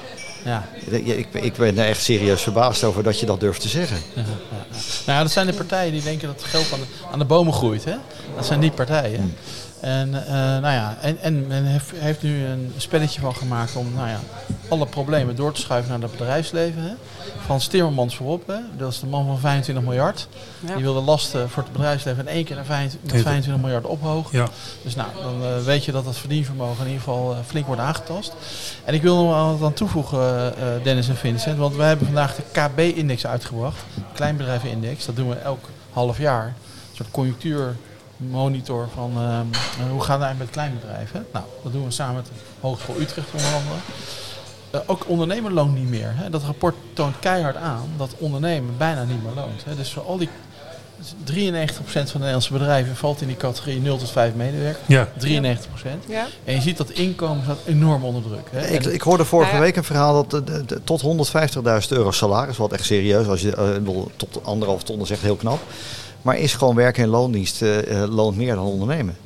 Ja. 0.46 0.70
Ik, 0.86 1.06
ik, 1.06 1.28
ik 1.34 1.54
ben 1.54 1.78
er 1.78 1.86
echt 1.86 2.04
serieus 2.04 2.42
verbaasd 2.42 2.84
over 2.84 3.04
dat 3.04 3.20
je 3.20 3.26
dat 3.26 3.40
durft 3.40 3.62
te 3.62 3.68
zeggen. 3.68 3.98
Ja. 4.16 4.59
Nou 5.10 5.22
ja, 5.22 5.28
dat 5.28 5.38
zijn 5.38 5.48
de 5.48 5.54
partijen 5.54 5.92
die 5.92 6.02
denken 6.02 6.28
dat 6.28 6.42
het 6.42 6.50
geld 6.50 6.74
aan 6.74 6.80
de, 6.80 6.86
aan 7.12 7.20
de 7.20 7.26
bomen 7.26 7.54
groeit. 7.54 7.86
Hè? 7.86 7.96
Dat 8.36 8.46
zijn 8.46 8.60
die 8.60 8.72
partijen. 8.72 9.36
En, 9.80 10.26
eh, 10.26 10.34
nou 10.34 10.74
ja, 10.74 10.98
en, 11.02 11.18
en 11.22 11.48
men 11.48 11.64
heeft, 11.66 11.92
heeft 11.96 12.22
nu 12.22 12.46
een 12.46 12.74
spelletje 12.78 13.22
van 13.22 13.36
gemaakt 13.36 13.76
om 13.76 13.94
nou 13.94 14.08
ja, 14.08 14.20
alle 14.70 14.86
problemen 14.86 15.36
door 15.36 15.54
te 15.54 15.62
schuiven 15.62 15.92
naar 15.92 16.02
het 16.02 16.12
bedrijfsleven. 16.12 16.82
Hè? 16.82 16.94
Frans 17.44 17.68
Timmermans 17.68 18.16
voorop, 18.16 18.48
hè? 18.48 18.58
dat 18.78 18.92
is 18.92 19.00
de 19.00 19.06
man 19.06 19.26
van 19.26 19.40
25 19.40 19.84
miljard. 19.84 20.28
Ja. 20.60 20.74
Die 20.76 20.84
wil 20.84 20.94
de 20.94 21.00
lasten 21.00 21.50
voor 21.50 21.64
het 21.64 21.72
bedrijfsleven 21.72 22.28
in 22.28 22.34
één 22.34 22.46
keer 22.46 22.56
naar 22.56 22.66
25, 22.66 23.14
met 23.14 23.22
25 23.22 23.64
miljard 23.64 23.86
ophogen. 23.86 24.38
Ja. 24.38 24.48
Dus 24.84 24.96
nou, 24.96 25.10
dan 25.22 25.44
eh, 25.44 25.64
weet 25.64 25.86
je 25.86 25.92
dat 25.92 26.06
het 26.06 26.18
verdienvermogen 26.18 26.86
in 26.86 26.92
ieder 26.92 27.04
geval 27.04 27.32
eh, 27.32 27.38
flink 27.46 27.66
wordt 27.66 27.82
aangetast. 27.82 28.34
En 28.86 28.94
ik 28.94 29.02
wil 29.02 29.16
nog 29.16 29.34
wel 29.34 29.58
wat 29.58 29.68
aan 29.70 29.74
toevoegen, 29.74 30.58
eh, 30.58 30.64
Dennis 30.84 31.10
en 31.10 31.16
Vincent. 31.16 31.58
Want 31.58 31.76
we 31.76 31.84
hebben 31.84 32.06
vandaag 32.06 32.36
de 32.36 32.44
KB-index 32.52 33.26
uitgebracht. 33.26 33.84
Kleinbedrijvenindex. 34.14 35.06
Dat 35.06 35.16
doen 35.16 35.30
we 35.30 35.36
elk 35.36 35.70
half 35.92 36.18
jaar. 36.18 36.46
Een 36.46 36.96
soort 36.96 37.12
conjunctuurmonitor 37.12 38.90
van 38.94 39.12
ehm, 39.16 39.46
eh, 39.84 39.92
hoe 39.92 40.02
gaat 40.02 40.18
het 40.18 40.26
eigenlijk 40.26 40.40
met 40.40 40.50
kleinbedrijven. 40.50 41.26
Nou, 41.34 41.46
dat 41.64 41.72
doen 41.72 41.86
we 41.86 41.92
samen 41.92 42.16
met 42.16 42.26
de 42.26 42.32
Hogeschool 42.60 43.00
Utrecht 43.00 43.28
onder 43.32 43.54
andere. 43.54 43.78
Eh, 44.72 44.80
ook 44.86 45.04
ondernemen 45.08 45.54
loont 45.54 45.76
niet 45.76 45.90
meer. 45.90 46.12
Hè. 46.16 46.30
Dat 46.30 46.44
rapport 46.44 46.76
toont 46.94 47.20
keihard 47.20 47.56
aan 47.56 47.84
dat 47.98 48.10
ondernemen 48.18 48.74
bijna 48.78 49.04
niet 49.04 49.24
meer 49.24 49.34
loont. 49.36 49.64
Hè. 49.66 49.76
Dus 49.76 49.92
voor 49.94 50.04
al 50.04 50.18
die 50.18 50.30
93% 51.24 51.32
van 51.84 52.04
de 52.12 52.18
Nederlandse 52.18 52.54
bedrijven 52.54 52.96
valt 52.96 53.22
in 53.22 53.28
die 53.28 53.38
categorie 53.38 53.82
0 53.82 53.98
tot 53.98 54.10
5 54.12 54.34
medewerkers. 54.36 54.84
Ja, 54.88 55.08
93%. 55.18 56.06
Ja. 56.08 56.26
En 56.46 56.54
je 56.56 56.62
ziet 56.62 56.78
dat 56.78 56.90
inkomen 56.90 57.44
staat 57.44 57.58
enorm 57.66 58.04
onder 58.04 58.22
druk. 58.22 58.48
Hè? 58.52 58.68
Ik, 58.68 58.86
ik 58.86 59.02
hoorde 59.02 59.26
vorige 59.26 59.52
Nou 59.52 59.62
ja. 59.64 59.68
week 59.68 59.78
een 59.78 59.84
verhaal 59.84 60.14
dat 60.14 60.30
de- 60.32 60.52
de- 60.52 60.66
de- 60.66 60.82
tot 60.84 61.02
150.000 61.02 61.92
euro 61.92 62.12
salaris, 62.12 62.58
wat 62.58 62.72
echt 62.72 62.86
serieus, 62.86 63.28
als 63.28 63.42
je 63.42 63.56
eh, 63.56 63.74
bedoel, 63.74 64.12
tot 64.16 64.40
anderhalf 64.44 64.84
ton 64.84 65.00
is 65.02 65.10
echt 65.10 65.22
heel 65.22 65.36
knap. 65.36 65.60
Maar 66.22 66.38
is 66.38 66.54
gewoon 66.54 66.76
werken 66.76 67.04
in 67.04 67.10
loondienst 67.10 67.62
eh, 67.62 68.02
eh, 68.04 68.10
loont 68.10 68.38
meer 68.38 68.56
dan 68.56 68.66
ondernemen. 68.66 69.18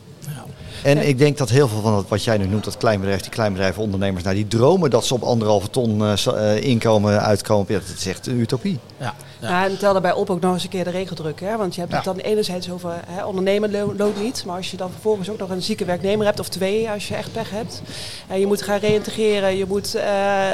En 0.84 1.08
ik 1.08 1.18
denk 1.18 1.38
dat 1.38 1.50
heel 1.50 1.68
veel 1.68 1.82
van 1.82 2.06
wat 2.08 2.24
jij 2.24 2.38
nu 2.38 2.46
noemt, 2.46 2.64
dat 2.64 2.78
kleinbedrijf, 2.78 3.22
die 3.22 3.32
kleinbedrijven, 3.32 3.82
ondernemers, 3.82 4.24
nou, 4.24 4.36
die 4.36 4.48
dromen 4.48 4.90
dat 4.90 5.06
ze 5.06 5.14
op 5.14 5.24
anderhalve 5.24 5.70
ton 5.70 6.02
eh, 6.02 6.26
eh, 6.26 6.64
inkomen 6.64 7.22
uitkomen. 7.22 7.74
Dat 7.74 7.98
is 7.98 8.08
echt 8.08 8.28
een 8.28 8.40
utopie. 8.40 8.80
Ja. 8.98 9.14
Ja. 9.50 9.64
En 9.66 9.78
tel 9.78 9.92
daarbij 9.94 10.14
op 10.14 10.30
ook 10.30 10.40
nog 10.42 10.54
eens 10.54 10.64
een 10.64 10.70
keer 10.70 10.84
de 10.84 10.90
regeldruk. 10.90 11.40
Hè? 11.40 11.58
Want 11.58 11.76
je 11.76 11.82
hebt 11.82 11.94
het 11.94 12.04
dan 12.04 12.18
enerzijds 12.18 12.72
over 12.72 12.94
hè, 13.08 13.26
ondernemen 13.26 13.72
lo- 13.72 13.94
loont 13.98 14.22
niet. 14.22 14.44
Maar 14.46 14.56
als 14.56 14.72
je 14.72 14.78
dan 14.78 14.92
vervolgens 14.92 15.30
ook 15.30 15.38
nog 15.38 15.50
een 15.50 15.62
zieke 15.62 15.86
werknemer 15.86 16.26
hebt, 16.26 16.40
of 16.40 16.50
twee 16.50 16.90
als 16.90 17.08
je 17.08 17.16
echt 17.16 17.32
pech 17.32 17.50
hebt. 17.50 17.82
En 18.28 18.40
je 18.40 18.46
moet 18.48 18.62
gaan 18.62 18.80
reïntegreren. 18.80 19.58
Je 19.58 19.66
moet, 19.68 19.96
eh, 19.96 20.04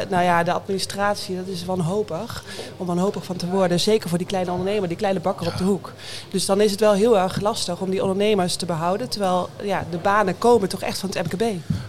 nou 0.09 0.23
ja, 0.23 0.43
de 0.43 0.51
administratie, 0.51 1.35
dat 1.35 1.47
is 1.47 1.65
wanhopig. 1.65 2.43
Om 2.77 2.85
wanhopig 2.87 3.23
van 3.25 3.35
te 3.35 3.47
worden. 3.47 3.79
Zeker 3.79 4.09
voor 4.09 4.17
die 4.17 4.27
kleine 4.27 4.51
ondernemer, 4.51 4.87
die 4.87 4.97
kleine 4.97 5.19
bakker 5.19 5.47
op 5.47 5.57
de 5.57 5.63
hoek. 5.63 5.93
Dus 6.31 6.45
dan 6.45 6.61
is 6.61 6.71
het 6.71 6.79
wel 6.79 6.93
heel 6.93 7.17
erg 7.19 7.41
lastig 7.41 7.79
om 7.81 7.89
die 7.89 8.01
ondernemers 8.01 8.55
te 8.55 8.65
behouden. 8.65 9.09
Terwijl 9.09 9.49
ja, 9.63 9.85
de 9.91 9.97
banen 9.97 10.37
komen 10.37 10.69
toch 10.69 10.81
echt 10.81 10.99
van 10.99 11.09
het 11.13 11.23
MKB. 11.31 11.43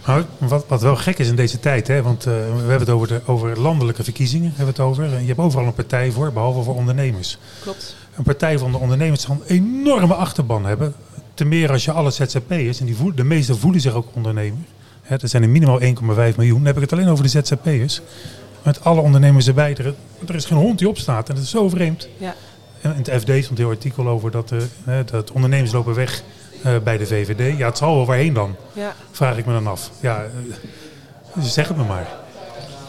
Nou, 0.05 0.23
wat, 0.37 0.65
wat 0.67 0.81
wel 0.81 0.95
gek 0.95 1.19
is 1.19 1.27
in 1.27 1.35
deze 1.35 1.59
tijd, 1.59 1.87
hè, 1.87 2.01
want 2.01 2.25
eh, 2.25 2.33
we 2.33 2.57
hebben 2.57 2.79
het 2.79 2.89
over, 2.89 3.07
de, 3.07 3.21
over 3.25 3.59
landelijke 3.59 4.03
verkiezingen. 4.03 4.47
Hebben 4.47 4.75
we 4.75 4.81
het 4.81 4.91
over. 4.91 5.19
Je 5.19 5.27
hebt 5.27 5.39
overal 5.39 5.65
een 5.65 5.73
partij 5.73 6.11
voor, 6.11 6.31
behalve 6.31 6.63
voor 6.63 6.75
ondernemers. 6.75 7.37
Klopt. 7.61 7.95
Een 8.15 8.23
partij 8.23 8.57
van 8.57 8.71
de 8.71 8.77
ondernemers 8.77 9.21
zal 9.21 9.35
een 9.35 9.55
enorme 9.55 10.13
achterban 10.13 10.65
hebben. 10.65 10.93
Ten 11.33 11.47
meer 11.47 11.71
als 11.71 11.85
je 11.85 11.91
alle 11.91 12.11
ZZP'ers, 12.11 12.79
en 12.79 12.85
die 12.85 12.95
voel, 12.95 13.15
de 13.15 13.23
meeste 13.23 13.55
voelen 13.55 13.81
zich 13.81 13.93
ook 13.93 14.07
ondernemer. 14.13 14.59
Hè, 15.01 15.15
er 15.17 15.27
zijn 15.27 15.43
er 15.43 15.49
minimaal 15.49 15.81
1,5 15.81 15.87
miljoen. 16.35 16.57
Dan 16.57 16.65
heb 16.65 16.75
ik 16.75 16.81
het 16.81 16.93
alleen 16.93 17.07
over 17.07 17.23
de 17.23 17.29
ZZP'ers. 17.29 18.01
Met 18.63 18.83
alle 18.83 19.01
ondernemers 19.01 19.47
erbij. 19.47 19.75
Er, 19.75 19.93
er 20.27 20.35
is 20.35 20.45
geen 20.45 20.57
hond 20.57 20.79
die 20.79 20.89
opstaat 20.89 21.29
en 21.29 21.35
dat 21.35 21.43
is 21.43 21.49
zo 21.49 21.69
vreemd. 21.69 22.07
Ja. 22.17 22.35
En 22.81 22.91
in 22.91 22.97
het 22.97 23.09
FD 23.09 23.43
stond 23.43 23.49
een 23.49 23.57
heel 23.57 23.69
artikel 23.69 24.07
over 24.07 24.31
dat, 24.31 24.53
hè, 24.83 25.03
dat 25.03 25.31
ondernemers 25.31 25.71
lopen 25.71 25.93
weg 25.93 26.23
bij 26.83 26.97
de 26.97 27.05
VVD. 27.05 27.57
Ja, 27.57 27.65
het 27.65 27.77
zal 27.77 27.95
wel 27.95 28.05
waarheen 28.05 28.33
dan, 28.33 28.55
Ja. 28.73 28.93
vraag 29.11 29.37
ik 29.37 29.45
me 29.45 29.53
dan 29.53 29.67
af. 29.67 29.89
Ja, 29.99 30.23
eh, 30.23 31.43
zeg 31.43 31.67
het 31.67 31.77
me 31.77 31.83
maar. 31.83 32.07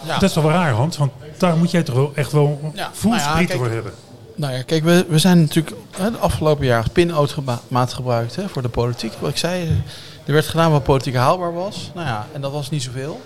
Ja. 0.06 0.12
Dat 0.12 0.22
is 0.22 0.32
toch 0.32 0.42
wel 0.44 0.52
raar, 0.52 0.72
Hans? 0.72 0.96
Want 0.96 1.12
daar 1.38 1.56
moet 1.56 1.70
jij 1.70 1.82
toch 1.82 1.94
wel 1.94 2.12
echt 2.14 2.32
wel 2.32 2.72
Ja, 2.74 2.90
voelsprieten 2.92 3.56
nou 3.56 3.66
voor 3.68 3.74
hebben. 3.74 3.92
Nou 4.34 4.52
ja, 4.52 4.62
kijk, 4.62 4.84
we, 4.84 5.06
we 5.08 5.18
zijn 5.18 5.40
natuurlijk 5.40 5.76
hè, 5.90 6.10
de 6.10 6.18
afgelopen 6.18 6.66
jaar 6.66 6.90
pinautomaat 6.90 7.92
gebruikt 7.92 8.36
hè, 8.36 8.48
voor 8.48 8.62
de 8.62 8.68
politiek. 8.68 9.12
Wat 9.18 9.30
ik 9.30 9.36
zei, 9.36 9.62
eh, 9.62 9.70
er 10.26 10.32
werd 10.32 10.46
gedaan 10.46 10.70
wat 10.70 10.82
politiek 10.82 11.14
haalbaar 11.14 11.54
was. 11.54 11.90
Nou 11.94 12.06
ja, 12.06 12.26
en 12.32 12.40
dat 12.40 12.52
was 12.52 12.70
niet 12.70 12.82
zoveel. 12.82 13.20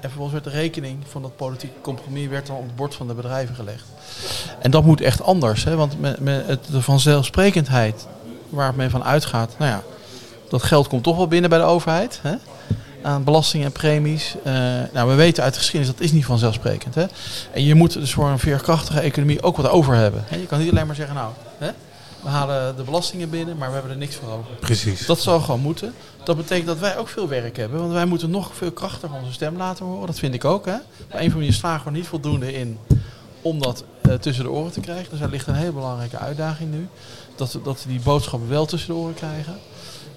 En 0.00 0.08
vervolgens 0.08 0.32
werd 0.32 0.44
de 0.54 0.60
rekening 0.60 0.96
van 1.08 1.22
dat 1.22 1.36
politieke 1.36 1.80
compromis 1.80 2.28
werd 2.28 2.46
dan 2.46 2.56
op 2.56 2.62
het 2.62 2.76
bord 2.76 2.94
van 2.94 3.06
de 3.08 3.14
bedrijven 3.14 3.54
gelegd. 3.54 3.84
En 4.58 4.70
dat 4.70 4.84
moet 4.84 5.00
echt 5.00 5.22
anders, 5.22 5.64
hè, 5.64 5.76
want 5.76 6.00
met, 6.00 6.20
met 6.20 6.46
het, 6.46 6.66
de 6.70 6.82
vanzelfsprekendheid 6.82 8.06
waar 8.50 8.74
men 8.74 8.90
van 8.90 9.04
uitgaat, 9.04 9.54
nou 9.58 9.70
ja, 9.70 9.82
dat 10.48 10.62
geld 10.62 10.88
komt 10.88 11.02
toch 11.02 11.16
wel 11.16 11.28
binnen 11.28 11.50
bij 11.50 11.58
de 11.58 11.64
overheid. 11.64 12.18
Hè? 12.22 12.34
Aan 13.02 13.24
belastingen 13.24 13.66
en 13.66 13.72
premies. 13.72 14.34
Eh, 14.44 14.52
nou, 14.92 15.08
we 15.08 15.14
weten 15.14 15.42
uit 15.42 15.52
de 15.52 15.58
geschiedenis 15.58 15.94
dat 15.94 16.04
is 16.04 16.12
niet 16.12 16.24
vanzelfsprekend. 16.24 16.94
Hè? 16.94 17.06
En 17.52 17.64
je 17.64 17.74
moet 17.74 17.92
dus 17.92 18.12
voor 18.12 18.28
een 18.28 18.38
veerkrachtige 18.38 19.00
economie 19.00 19.42
ook 19.42 19.56
wat 19.56 19.68
over 19.68 19.94
hebben. 19.94 20.24
Hè? 20.26 20.36
Je 20.36 20.46
kan 20.46 20.58
niet 20.58 20.70
alleen 20.70 20.86
maar 20.86 20.96
zeggen, 20.96 21.14
nou, 21.14 21.32
hè? 21.58 21.70
we 22.22 22.28
halen 22.28 22.76
de 22.76 22.82
belastingen 22.82 23.30
binnen, 23.30 23.56
maar 23.56 23.68
we 23.68 23.74
hebben 23.74 23.92
er 23.92 23.98
niks 23.98 24.16
voor 24.16 24.28
over. 24.28 24.54
Precies. 24.60 25.06
Dat 25.06 25.20
zou 25.20 25.40
gewoon 25.40 25.60
moeten. 25.60 25.94
Dat 26.24 26.36
betekent 26.36 26.66
dat 26.66 26.78
wij 26.78 26.98
ook 26.98 27.08
veel 27.08 27.28
werk 27.28 27.56
hebben. 27.56 27.80
Want 27.80 27.92
wij 27.92 28.04
moeten 28.04 28.30
nog 28.30 28.50
veel 28.54 28.72
krachtiger 28.72 29.16
onze 29.16 29.32
stem 29.32 29.56
laten 29.56 29.84
horen. 29.84 30.06
Dat 30.06 30.18
vind 30.18 30.34
ik 30.34 30.44
ook. 30.44 30.66
Hè? 30.66 30.74
Op 30.74 30.80
een 31.10 31.30
van 31.30 31.44
je 31.44 31.52
slagen 31.52 31.84
we 31.84 31.90
er 31.90 31.96
niet 31.96 32.06
voldoende 32.06 32.52
in 32.52 32.78
om 33.42 33.62
dat 33.62 33.84
eh, 34.12 34.18
tussen 34.18 34.44
de 34.44 34.50
oren 34.50 34.72
te 34.72 34.80
krijgen. 34.80 35.10
Dus 35.10 35.18
daar 35.18 35.28
ligt 35.28 35.46
een 35.46 35.54
hele 35.54 35.72
belangrijke 35.72 36.18
uitdaging 36.18 36.70
nu. 36.70 36.88
Dat, 37.36 37.58
dat 37.64 37.82
we 37.84 37.88
die 37.90 38.00
boodschappen 38.00 38.48
wel 38.48 38.66
tussen 38.66 38.88
de 38.88 38.94
oren 39.00 39.14
krijgen. 39.14 39.54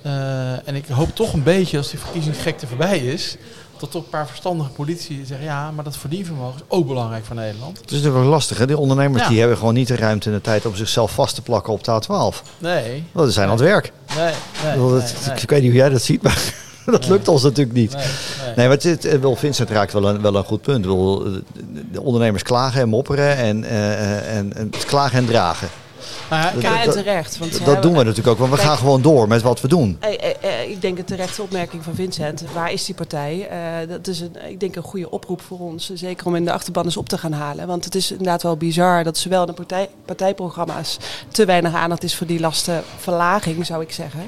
Eh, 0.02 0.68
en 0.68 0.76
ik 0.76 0.88
hoop 0.88 1.16
toch 1.16 1.34
een 1.34 1.44
beetje, 1.44 1.78
als 1.78 1.90
die 1.90 2.00
verkiezingsgekte 2.00 2.68
voorbij 2.68 2.98
is... 3.00 3.38
dat 3.80 3.92
toch 3.92 4.04
een 4.04 4.10
paar 4.10 4.28
verstandige 4.28 4.70
politici 4.70 5.24
zeggen... 5.26 5.46
ja, 5.46 5.72
maar 5.72 5.84
dat 5.84 5.98
verdienvermogen 5.98 6.56
is 6.56 6.62
ook 6.68 6.88
belangrijk 6.88 7.26
voor 7.26 7.36
Nederland. 7.36 7.78
Het 7.78 7.86
is 7.92 7.96
natuurlijk 7.98 8.22
wel 8.24 8.32
lastig. 8.34 8.58
Hè? 8.58 8.68
Die 8.68 8.78
ondernemers 8.78 9.24
Ja. 9.24 9.30
die 9.30 9.40
hebben 9.40 9.58
gewoon 9.58 9.74
niet 9.74 9.88
de 9.88 9.96
ruimte 9.96 10.30
en 10.30 10.36
de 10.36 10.42
tijd 10.42 10.66
om 10.66 10.76
zichzelf 10.76 11.12
vast 11.12 11.36
te 11.36 11.42
plakken 11.42 11.74
op 11.74 11.84
de 11.84 11.92
A12. 12.04 12.42
Nee, 12.58 13.04
Want 13.12 13.28
ze 13.28 13.34
zijn 13.34 13.46
aan 13.50 13.54
het 13.56 13.64
werk. 13.64 13.92
nee, 14.16 14.34
nee, 14.64 14.78
dat- 14.78 15.16
nee. 15.28 15.42
Ik 15.42 15.50
weet 15.50 15.62
niet 15.62 15.70
hoe 15.72 15.80
jij 15.80 15.90
dat 15.90 16.02
ziet, 16.02 16.22
maar 16.22 16.54
dat 16.92 17.08
lukt 17.08 17.28
ons 17.28 17.44
natuurlijk 17.44 17.78
niet. 17.78 17.94
Nee, 17.94 18.68
nee. 18.68 18.68
Nee, 18.68 18.98
maar 19.12 19.20
wel, 19.22 19.36
Vincent 19.36 19.70
raakt 19.70 19.94
wel 19.94 20.10
een, 20.10 20.22
wel 20.22 20.36
een 20.36 20.44
goed 20.44 20.62
punt. 20.62 20.78
Ik 20.78 20.82
bedoel, 20.84 21.20
de- 21.24 21.44
de 21.92 22.02
ondernemers 22.02 22.44
klagen 22.44 22.82
en 22.82 22.90
mopperen 22.90 23.36
en, 23.38 23.64
eh, 23.64 24.38
en, 24.38 24.54
en 24.56 24.68
het 24.72 24.86
klagen 24.86 25.18
en 25.18 25.26
dragen. 25.26 25.68
Nou 26.30 26.62
ja, 26.62 26.80
en 26.80 26.86
dat- 26.86 26.96
terecht. 26.96 27.38
Want, 27.38 27.66
Dat 27.66 27.82
doen 27.82 27.92
we 27.92 27.98
natuurlijk 28.04 28.28
ook, 28.28 28.38
want 28.38 28.50
we 28.52 28.56
Kijk- 28.56 28.68
gaan 28.70 28.78
gewoon 28.78 29.02
door 29.02 29.28
met 29.28 29.42
wat 29.42 29.62
we 29.62 29.68
doen. 29.68 29.98
Eh, 30.00 30.10
eh, 30.14 30.36
eh, 30.62 30.70
ik 30.70 30.82
denk 30.82 30.98
een 30.98 31.06
terechte 31.06 31.42
opmerking 31.42 31.84
van 31.84 31.96
Vincent. 31.96 32.44
Waar 32.54 32.72
is 32.72 32.86
die 32.86 32.96
partij? 32.96 33.48
Eh, 33.50 33.90
dat 33.90 34.08
is 34.08 34.20
een, 34.20 34.36
ik 34.50 34.60
denk 34.60 34.76
een 34.76 34.82
goede 34.84 35.10
oproep 35.12 35.42
voor 35.42 35.60
ons. 35.60 35.92
Zeker 35.94 36.26
om 36.26 36.36
in 36.36 36.46
de 36.46 36.52
achterban 36.52 36.86
eens 36.86 36.98
op 36.98 37.10
te 37.10 37.18
gaan 37.18 37.32
halen. 37.34 37.68
Want 37.68 37.86
het 37.86 37.96
is 37.96 38.12
inderdaad 38.12 38.44
wel 38.44 38.58
bizar 38.58 39.04
dat 39.04 39.18
zowel 39.18 39.42
in 39.42 39.48
de 39.48 39.54
partij, 39.54 39.90
partijprogramma's 40.06 40.98
te 41.32 41.46
weinig 41.46 41.74
aandacht 41.74 42.04
is 42.04 42.16
voor 42.16 42.28
die 42.28 42.40
lastenverlaging, 42.40 43.66
zou 43.66 43.82
ik 43.82 43.92
zeggen. 43.92 44.22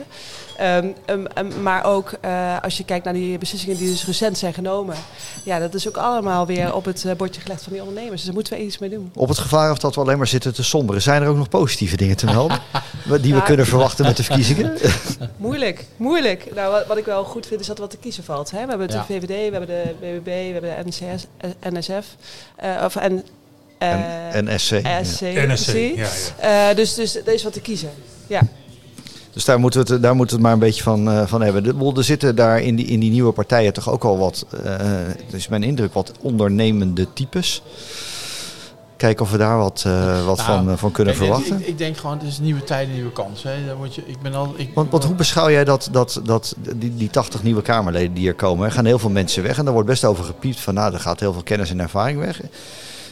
Ehm, 0.58 0.88
ehm, 1.06 1.26
ehm, 1.26 1.62
maar 1.62 1.84
ook 1.86 2.12
eh, 2.22 2.56
als 2.62 2.78
je 2.78 2.86
kijkt 2.86 3.06
naar 3.06 3.14
die 3.14 3.38
beslissingen 3.38 3.78
die 3.78 3.90
dus 3.90 4.06
recent 4.06 4.38
zijn 4.38 4.54
genomen. 4.54 4.96
Ja, 5.44 5.60
dat 5.60 5.74
is 5.74 5.88
ook 5.88 5.98
allemaal 5.98 6.46
weer 6.46 6.74
op 6.76 6.86
het 6.86 7.06
eh, 7.06 7.16
bordje 7.16 7.42
gelegd 7.42 7.64
van 7.64 7.72
die 7.74 7.82
ondernemers. 7.82 8.16
Dus 8.16 8.24
daar 8.26 8.34
moeten 8.34 8.54
we 8.58 8.64
iets 8.64 8.78
mee 8.78 8.90
doen. 8.90 9.12
Op 9.16 9.28
het 9.28 9.38
gevaar 9.38 9.72
of 9.72 9.78
dat 9.78 9.96
we 9.96 10.02
alleen 10.02 10.18
maar 10.18 10.28
zitten 10.28 10.54
te 10.54 10.64
somberen. 10.64 11.02
Zijn 11.02 11.22
er 11.22 11.28
ook 11.28 11.36
nog 11.38 11.50
positieve 11.50 11.98
dingen 11.98 12.18
te 12.18 12.26
melden? 12.26 12.60
die 13.22 13.32
we 13.34 13.40
Ja. 13.40 13.46
kunnen 13.46 13.66
verwachten 13.66 14.06
met 14.06 14.18
de 14.18 14.24
verkiezingen? 14.24 14.78
Moeilijk, 15.38 15.86
moeilijk. 15.98 16.48
Nou, 16.56 16.72
wat, 16.72 16.88
wat 16.88 16.98
ik 16.98 17.06
wel 17.06 17.24
goed 17.24 17.46
vind 17.48 17.60
is 17.60 17.68
dat 17.68 17.76
er 17.76 17.82
wat 17.82 17.92
te 17.92 17.98
kiezen 17.98 18.24
valt. 18.24 18.52
Hè? 18.52 18.62
We 18.64 18.70
hebben 18.70 18.90
Ja. 18.92 19.06
de 19.08 19.14
VVD, 19.14 19.28
we 19.28 19.58
hebben 19.58 19.68
de 19.68 19.96
BBB, 20.00 20.26
we 20.26 20.32
hebben 20.32 20.76
de 20.76 20.90
NCS, 20.90 21.26
eh, 21.38 21.72
NSF. 21.72 22.06
eh, 22.56 22.82
of 22.84 22.96
en, 22.96 23.24
eh, 23.78 24.36
En, 24.36 24.48
en 24.48 24.60
SC. 24.60 24.72
ja. 24.72 25.04
SC. 25.04 25.22
NSC, 25.22 25.44
precies. 25.46 25.96
ja, 25.96 26.08
ja. 26.42 26.70
Eh, 26.70 26.76
dus, 26.76 26.94
dus 26.94 27.16
er 27.16 27.34
is 27.34 27.44
wat 27.44 27.54
te 27.54 27.62
kiezen. 27.62 27.90
Ja. 28.28 28.42
Dus 29.36 29.46
daar 29.46 29.60
moeten 29.60 29.86
we 29.86 29.94
het, 29.94 30.02
daar 30.02 30.16
moeten 30.16 30.38
we 30.38 30.42
het 30.42 30.52
maar 30.52 30.62
een 30.62 30.68
beetje 30.68 30.84
van, 30.84 31.10
eh, 31.10 31.28
van 31.28 31.42
hebben. 31.42 31.64
De, 31.64 31.94
er 31.96 32.04
zitten 32.04 32.36
daar 32.36 32.62
in 32.62 32.76
die, 32.76 32.86
in 32.86 33.00
die 33.00 33.12
nieuwe 33.12 33.32
partijen 33.32 33.74
toch 33.74 33.90
ook 33.90 34.04
al 34.04 34.18
wat, 34.18 34.46
eh 34.64 34.72
het 35.26 35.34
is 35.34 35.48
mijn 35.48 35.64
indruk, 35.64 35.94
wat 35.94 36.12
ondernemende 36.22 37.14
types. 37.14 37.62
Kijken 38.98 39.26
of 39.26 39.32
we 39.32 39.38
daar 39.38 39.58
wat, 39.58 39.84
eh, 39.86 40.26
wat 40.26 40.38
Nou, 40.38 40.50
van, 40.50 40.70
eh, 40.70 40.78
van 40.78 40.92
kunnen 40.92 41.16
verwachten. 41.16 41.60
Ik, 41.60 41.68
ik 41.68 41.78
denk 41.78 41.98
gewoon, 41.98 42.18
het 42.18 42.28
is 42.28 42.40
nieuwe 42.40 42.64
tijden, 42.64 42.94
nieuwe 42.94 43.12
kansen. 43.12 43.66
Dan 43.68 43.78
moet 43.78 43.96
je, 43.96 44.04
ik 44.06 44.22
ben 44.22 44.34
al, 44.34 44.54
ik, 44.58 44.70
Want, 44.74 44.92
want 44.92 45.04
hoe 45.04 45.16
beschouw 45.16 45.50
jij 45.50 45.64
dat, 45.64 45.90
dat, 45.92 46.22
dat 46.24 46.56
die, 46.76 46.96
die 46.96 47.10
80 47.10 47.44
nieuwe 47.44 47.62
Kamerleden 47.62 48.14
die 48.14 48.24
hier 48.24 48.36
komen? 48.36 48.66
Er 48.66 48.72
gaan 48.72 48.86
heel 48.86 49.00
veel 49.00 49.10
mensen 49.10 49.44
weg 49.44 49.58
en 49.58 49.64
daar 49.64 49.74
wordt 49.74 49.90
best 49.90 50.06
over 50.06 50.24
gepiept 50.24 50.60
van 50.60 50.74
nou, 50.74 50.94
er 50.94 51.00
gaat 51.00 51.20
heel 51.20 51.34
veel 51.34 51.44
kennis 51.44 51.70
en 51.70 51.80
ervaring 51.80 52.20
weg. 52.20 52.42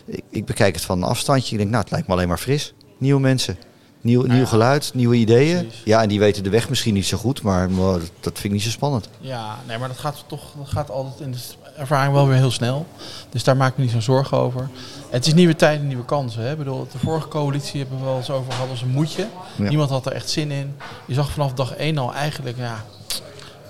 Ik, 0.06 0.24
ik 0.30 0.46
bekijk 0.46 0.76
het 0.76 0.84
van 0.84 0.98
een 0.98 1.10
afstandje. 1.10 1.52
Ik 1.52 1.58
denk, 1.58 1.70
nou, 1.70 1.82
het 1.82 1.92
lijkt 1.92 2.08
me 2.08 2.14
alleen 2.14 2.28
maar 2.28 2.38
fris. 2.38 2.74
Nieuwe 2.98 3.22
mensen. 3.22 3.58
Nieuw, 4.04 4.22
Nou 4.22 4.34
nieuw 4.34 4.46
geluid, 4.46 4.92
nieuwe 4.94 5.16
ideeën. 5.16 5.58
precies. 5.68 5.82
Ja, 5.86 6.02
en 6.02 6.10
die 6.10 6.20
weten 6.20 6.44
de 6.44 6.50
weg 6.50 6.70
misschien 6.70 6.94
niet 6.94 7.06
zo 7.06 7.18
goed, 7.18 7.42
maar 7.42 7.70
dat, 7.70 8.00
dat 8.20 8.34
vind 8.34 8.44
ik 8.44 8.52
niet 8.52 8.62
zo 8.62 8.70
spannend. 8.70 9.10
Ja, 9.20 9.58
nee, 9.68 9.78
maar 9.78 9.88
dat 9.88 9.98
gaat 9.98 10.24
toch 10.28 10.42
dat 10.58 10.68
gaat 10.68 10.90
altijd 10.92 11.20
in 11.20 11.32
de 11.32 11.38
ervaring 11.78 12.14
wel 12.14 12.28
weer 12.28 12.38
heel 12.38 12.52
snel. 12.52 12.86
Dus 13.30 13.44
daar 13.44 13.58
maak 13.58 13.72
ik 13.72 13.78
me 13.78 13.84
niet 13.84 13.92
zo'n 13.92 14.02
zorgen 14.02 14.38
over. 14.38 14.70
Het 15.10 15.28
is 15.28 15.34
nieuwe 15.34 15.56
tijden, 15.56 15.88
nieuwe 15.88 16.06
kansen. 16.06 16.42
Hè. 16.44 16.52
Ik 16.52 16.58
bedoel, 16.58 16.88
de 16.92 16.98
vorige 16.98 17.28
coalitie 17.28 17.80
hebben 17.82 18.00
we 18.00 18.06
wel 18.06 18.18
eens 18.18 18.30
over 18.30 18.52
gehad 18.52 18.70
als 18.70 18.82
een 18.82 18.90
moedje. 18.90 19.28
Ja. 19.56 19.70
Niemand 19.70 19.90
had 19.90 20.06
er 20.06 20.12
echt 20.12 20.30
zin 20.30 20.52
in. 20.52 20.76
Je 21.06 21.14
zag 21.14 21.32
vanaf 21.32 21.54
dag 21.54 21.74
één 21.76 21.98
al 21.98 22.14
eigenlijk 22.14 22.58
ja, 22.58 22.86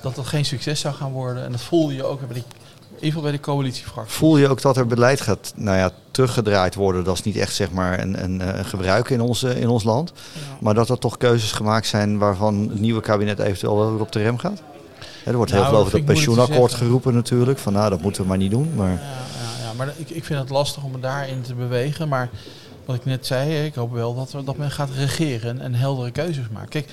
dat 0.02 0.16
dat 0.16 0.28
geen 0.28 0.46
succes 0.46 0.80
zou 0.80 0.96
gaan 0.96 1.12
worden. 1.12 1.46
En 1.46 1.52
dat 1.52 1.62
voelde 1.62 1.96
je 1.96 2.04
ook 2.04 2.34
die, 2.34 2.44
in 2.96 3.00
ieder 3.00 3.08
geval 3.08 3.22
bij 3.22 3.32
de 3.32 3.40
coalitiefractie. 3.40 4.18
Voel 4.18 4.38
je 4.38 4.48
ook 4.48 4.62
dat 4.62 4.78
er 4.78 4.88
beleid 4.88 5.22
gaat 5.22 5.54
nou 5.56 5.78
ja, 5.78 5.92
teruggedraaid 6.12 6.76
worden? 6.76 7.04
Dat 7.04 7.14
is 7.14 7.24
niet 7.24 7.38
echt 7.38 7.56
zeg 7.56 7.72
maar, 7.72 8.00
een, 8.00 8.24
een, 8.24 8.42
eh, 8.42 8.58
een 8.58 8.66
gebruik 8.66 9.10
in, 9.10 9.22
onze, 9.22 9.60
in 9.60 9.68
ons 9.68 9.84
land. 9.84 10.12
Ja. 10.16 10.40
Maar 10.60 10.74
dat 10.74 10.90
er 10.90 10.98
toch 11.00 11.18
keuzes 11.18 11.52
gemaakt 11.52 11.88
zijn 11.88 12.18
waarvan 12.18 12.60
het 12.70 12.80
nieuwe 12.80 13.02
kabinet 13.02 13.40
eventueel 13.40 13.78
wel 13.78 13.92
weer 13.92 14.02
op 14.02 14.12
de 14.12 14.22
rem 14.22 14.38
gaat? 14.38 14.62
Er 15.26 15.36
wordt 15.36 15.52
heel 15.52 15.60
Nou, 15.62 15.74
veel 15.74 15.82
over 15.84 16.00
te 16.00 16.04
pensioenakkoord 16.06 16.74
geroepen 16.74 17.14
natuurlijk. 17.14 17.60
Van 17.60 17.74
nou, 17.74 17.90
dat 17.90 18.02
moeten 18.02 18.22
we 18.22 18.28
maar 18.28 18.38
niet 18.38 18.52
doen. 18.52 18.72
Maar 18.76 18.90
Ja, 18.90 18.96
ja, 18.96 19.66
ja 19.68 19.74
maar 19.78 19.94
ik, 19.98 20.10
ik 20.10 20.24
vind 20.26 20.40
het 20.40 20.50
lastig 20.50 20.84
om 20.84 20.92
me 20.92 21.00
daarin 21.00 21.42
te 21.42 21.54
bewegen. 21.56 22.08
Maar 22.08 22.30
wat 22.86 22.96
ik 22.96 23.06
net 23.06 23.26
zei, 23.26 23.66
ik 23.66 23.76
hoop 23.76 23.92
wel 23.94 24.16
dat, 24.16 24.32
we- 24.32 24.44
dat 24.44 24.58
men 24.58 24.72
gaat 24.72 24.90
regeren 24.98 25.60
en 25.62 25.74
heldere 25.74 26.12
keuzes 26.12 26.46
maken. 26.52 26.70
Kijk, 26.70 26.90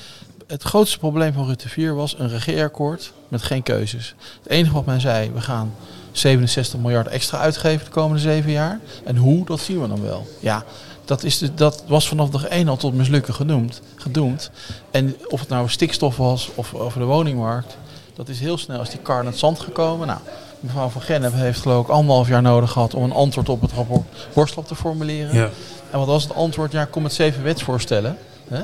het 0.51 0.63
grootste 0.63 0.99
probleem 0.99 1.33
van 1.33 1.47
Rutte 1.47 1.69
4 1.69 1.95
was 1.95 2.15
een 2.19 2.29
regeerakkoord 2.29 3.13
met 3.29 3.43
geen 3.43 3.63
keuzes. 3.63 4.15
Het 4.43 4.53
enige 4.53 4.75
wat 4.75 4.87
men 4.87 5.01
zei, 5.01 5.31
we 5.31 5.41
gaan 5.41 5.75
67 6.13 6.81
miljard 6.81 7.07
extra 7.07 7.39
uitgeven 7.39 7.85
de 7.85 7.91
komende 7.91 8.23
zeven 8.23 8.51
jaar. 8.51 8.81
En 9.05 9.17
hoe, 9.17 9.45
dat 9.45 9.61
zien 9.61 9.81
we 9.81 9.89
dan 9.89 10.03
wel. 10.03 10.27
Ja, 10.41 10.65
dat, 11.05 11.23
is 11.23 11.39
de, 11.39 11.55
dat 11.55 11.85
was 11.87 12.09
vanaf 12.09 12.31
dag 12.31 12.45
één 12.45 12.69
al 12.69 12.77
tot 12.77 12.95
mislukken 12.95 13.35
genoemd, 13.35 13.81
gedoemd. 13.97 14.51
En 14.91 15.17
of 15.29 15.41
het 15.41 15.49
nou 15.49 15.69
stikstof 15.69 16.17
was 16.17 16.51
of 16.55 16.75
over 16.75 17.01
de 17.01 17.07
woningmarkt, 17.07 17.77
dat 18.15 18.29
is 18.29 18.41
heel 18.41 18.59
snel 18.59 18.79
als 18.79 18.91
die 18.91 19.01
kar 19.01 19.23
naar 19.23 19.33
het 19.33 19.41
zand 19.41 19.61
gekomen. 19.61 20.07
Nou, 20.07 20.21
mevrouw 20.61 20.89
van 20.89 21.03
Gennep 21.03 21.33
heeft 21.35 21.61
geloof 21.61 21.85
ik 21.85 21.91
anderhalf 21.91 22.29
jaar 22.29 22.43
nodig 22.43 22.71
gehad 22.71 22.95
om 22.95 23.03
een 23.03 23.13
antwoord 23.13 23.49
op 23.49 23.61
het 23.61 23.73
rapport 23.73 24.05
Borstlap 24.33 24.67
te 24.67 24.75
formuleren. 24.75 25.35
Ja. 25.35 25.49
En 25.91 25.99
wat 25.99 26.07
was 26.07 26.23
het 26.23 26.35
antwoord? 26.35 26.73
Ja, 26.73 26.85
kom 26.85 27.03
met 27.03 27.13
zeven 27.13 27.43
wetsvoorstellen. 27.43 28.17
Hè? 28.49 28.63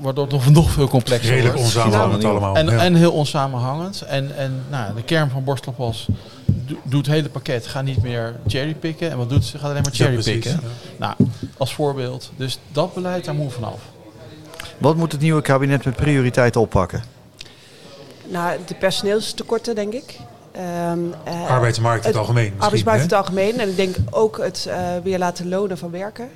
Waardoor 0.00 0.24
het 0.24 0.32
nog, 0.32 0.50
nog 0.50 0.70
veel 0.70 0.88
complexer 0.88 1.30
Redelijk 1.30 1.54
wordt. 1.56 1.74
onsamenhangend 1.74 2.24
allemaal. 2.24 2.56
En, 2.56 2.66
ja. 2.66 2.78
en 2.78 2.94
heel 2.94 3.12
onsamenhangend. 3.12 4.02
En, 4.02 4.36
en 4.36 4.62
nou, 4.70 4.94
de 4.94 5.02
kern 5.02 5.30
van 5.30 5.44
Borstlap 5.44 5.76
was, 5.76 6.06
do- 6.46 6.76
doe 6.82 6.98
het 6.98 7.08
hele 7.08 7.28
pakket, 7.28 7.66
ga 7.66 7.82
niet 7.82 8.02
meer 8.02 8.34
cherrypicken. 8.46 9.10
En 9.10 9.16
wat 9.16 9.28
doet 9.28 9.44
ze? 9.44 9.58
Gaat 9.58 9.70
alleen 9.70 9.82
maar 9.82 9.92
cherrypicken. 9.94 10.50
ja. 10.50 10.58
nou, 10.96 11.14
als 11.56 11.74
voorbeeld. 11.74 12.30
Dus 12.36 12.58
dat 12.72 12.94
beleid, 12.94 13.24
daar 13.24 13.34
moeten 13.34 13.58
we 13.58 13.64
vanaf. 13.64 13.80
Wat 14.78 14.96
moet 14.96 15.12
het 15.12 15.20
nieuwe 15.20 15.42
kabinet 15.42 15.84
met 15.84 15.96
prioriteit 15.96 16.56
oppakken? 16.56 17.02
Nou, 18.28 18.58
de 18.66 18.74
personeelstekorten, 18.74 19.74
denk 19.74 19.92
ik. 19.92 20.18
Ehm, 20.52 20.98
eh, 21.24 21.50
Arbeidsmarkt 21.50 22.04
in 22.04 22.10
het 22.10 22.18
algemeen. 22.18 22.52
arbeidsmarkt 22.58 23.00
in 23.00 23.06
het 23.06 23.16
algemeen. 23.16 23.60
En 23.60 23.68
ik 23.68 23.76
denk 23.76 23.96
ook 24.10 24.38
het 24.38 24.66
eh, 24.66 24.76
weer 25.02 25.18
laten 25.18 25.48
lonen 25.48 25.78
van 25.78 25.90
werken. 25.90 26.28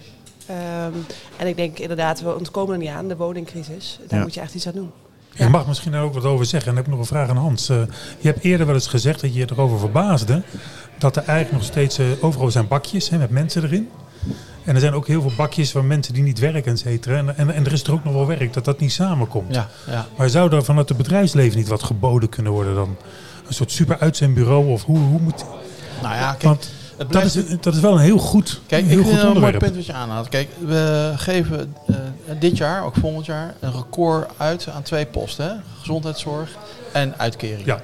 Ehm, 0.48 0.92
en 1.36 1.46
ik 1.46 1.56
denk 1.56 1.78
inderdaad, 1.78 2.20
we 2.20 2.36
ontkomen 2.36 2.72
er 2.72 2.78
niet 2.78 2.88
aan, 2.88 3.08
de 3.08 3.16
woningcrisis. 3.16 3.98
Daar 4.08 4.18
Ja. 4.18 4.24
moet 4.24 4.34
je 4.34 4.40
echt 4.40 4.54
iets 4.54 4.66
aan 4.66 4.72
doen. 4.72 4.90
Je 5.32 5.48
mag 5.48 5.66
misschien 5.66 5.92
daar 5.92 6.02
ook 6.02 6.14
wat 6.14 6.24
over 6.24 6.46
zeggen. 6.46 6.68
En 6.68 6.74
dan 6.74 6.84
heb 6.84 6.84
ik 6.84 6.90
nog 6.90 7.00
een 7.00 7.16
vraag 7.16 7.28
aan 7.28 7.36
Hans. 7.42 7.68
Eh, 7.68 7.76
je 8.18 8.28
hebt 8.28 8.44
eerder 8.44 8.66
wel 8.66 8.74
eens 8.74 8.86
gezegd 8.86 9.20
dat 9.20 9.32
je 9.34 9.38
je 9.38 9.46
erover 9.50 9.78
verbaasde. 9.78 10.42
Dat 10.98 11.16
er 11.16 11.22
eigenlijk 11.22 11.52
nog 11.62 11.72
steeds, 11.72 11.98
eh, 11.98 12.06
overal 12.20 12.50
zijn 12.50 12.68
bakjes 12.68 13.08
hè, 13.10 13.18
met 13.18 13.30
mensen 13.30 13.62
erin. 13.62 13.88
En 14.64 14.74
er 14.74 14.80
zijn 14.80 14.92
ook 14.92 15.06
heel 15.06 15.20
veel 15.20 15.32
bakjes 15.36 15.72
waar 15.72 15.84
mensen 15.84 16.14
die 16.14 16.22
niet 16.22 16.38
werken, 16.38 16.72
et 16.72 16.78
cetera. 16.78 17.16
En, 17.16 17.36
en, 17.36 17.50
en 17.54 17.66
er 17.66 17.72
is 17.72 17.82
er 17.82 17.92
ook 17.92 18.04
nog 18.04 18.12
wel 18.14 18.26
werk, 18.26 18.52
dat 18.52 18.64
dat 18.64 18.80
niet 18.80 18.92
samenkomt. 18.92 19.54
Ja, 19.54 19.68
ja. 19.86 20.06
Maar 20.16 20.28
zou 20.28 20.52
er 20.54 20.64
vanuit 20.64 20.88
het 20.88 20.98
bedrijfsleven 20.98 21.58
niet 21.58 21.68
wat 21.68 21.82
geboden 21.82 22.28
kunnen 22.28 22.52
worden 22.52 22.74
dan? 22.74 22.96
Een 23.46 23.54
soort 23.54 23.70
super 23.72 23.98
uitzendbureau 23.98 24.68
of 24.68 24.84
hoe, 24.84 24.98
hoe 24.98 25.20
moet... 25.20 25.44
Nou 26.02 26.14
ja, 26.14 26.30
kijk, 26.30 26.42
Want 26.42 26.70
het 26.98 27.12
dat 27.12 27.24
is, 27.24 27.34
dat 27.60 27.74
is 27.74 27.80
wel 27.80 27.92
een 27.92 27.98
heel 27.98 28.18
goed, 28.18 28.60
Kijk, 28.66 28.84
heel 28.84 28.98
ik 28.98 29.04
vind 29.04 29.18
goed 29.18 29.26
het 29.26 29.36
een 29.36 29.40
mooi 29.40 29.56
punt 29.56 29.76
wat 29.76 29.86
je 29.86 29.92
aanhaalt. 29.92 30.28
Kijk, 30.28 30.48
we 30.58 31.12
geven 31.16 31.74
eh, 31.86 31.96
dit 32.40 32.56
jaar, 32.56 32.84
ook 32.84 32.94
volgend 32.94 33.26
jaar, 33.26 33.54
een 33.60 33.72
record 33.72 34.30
uit 34.36 34.68
aan 34.74 34.82
twee 34.82 35.06
posten. 35.06 35.48
Hè? 35.48 35.54
Gezondheidszorg 35.80 36.50
en 36.92 37.14
uitkering. 37.16 37.66
Ja, 37.66 37.80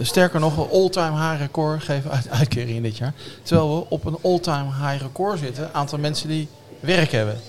Sterker 0.00 0.40
nog, 0.40 0.56
een 0.56 0.70
all-time 0.72 1.30
high 1.30 1.40
record 1.40 1.82
geven 1.82 2.10
uit 2.10 2.30
uitkeringen 2.40 2.82
dit 2.82 2.96
jaar. 2.96 3.12
Terwijl 3.42 3.76
we 3.76 3.84
op 3.88 4.04
een 4.04 4.18
all-time 4.22 4.64
high 4.64 5.02
record 5.02 5.38
zitten, 5.38 5.70
aantal 5.72 5.98
mensen 5.98 6.28
die 6.28 6.48
werk 6.80 7.12
hebben. 7.12 7.40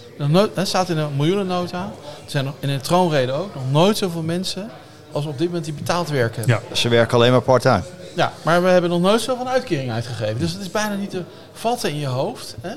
Hè, 0.53 0.65
staat 0.65 0.89
in 0.89 0.97
een 0.97 1.15
miljoenennota, 1.15 1.91
er 2.25 2.31
zijn 2.31 2.47
in 2.59 2.69
een 2.69 2.81
troonrede 2.81 3.31
ook, 3.31 3.55
nog 3.55 3.63
nooit 3.71 3.97
zoveel 3.97 4.21
mensen 4.21 4.69
als 5.11 5.25
op 5.25 5.37
dit 5.37 5.47
moment 5.47 5.65
die 5.65 5.73
betaald 5.73 6.09
werken. 6.09 6.43
ja. 6.45 6.61
Ze 6.71 6.89
werken 6.89 7.17
alleen 7.17 7.31
maar 7.31 7.41
part-time. 7.41 7.83
Ja, 8.15 8.33
maar 8.41 8.63
we 8.63 8.69
hebben 8.69 8.89
nog 8.89 9.01
nooit 9.01 9.21
zoveel 9.21 9.47
uitkering 9.47 9.91
uitgegeven. 9.91 10.39
Dus 10.39 10.53
dat 10.53 10.61
is 10.61 10.71
bijna 10.71 10.95
niet 10.95 11.09
te 11.09 11.21
vatten 11.53 11.89
in 11.89 11.97
je 11.97 12.07
hoofd. 12.07 12.55
Hè? 12.61 12.73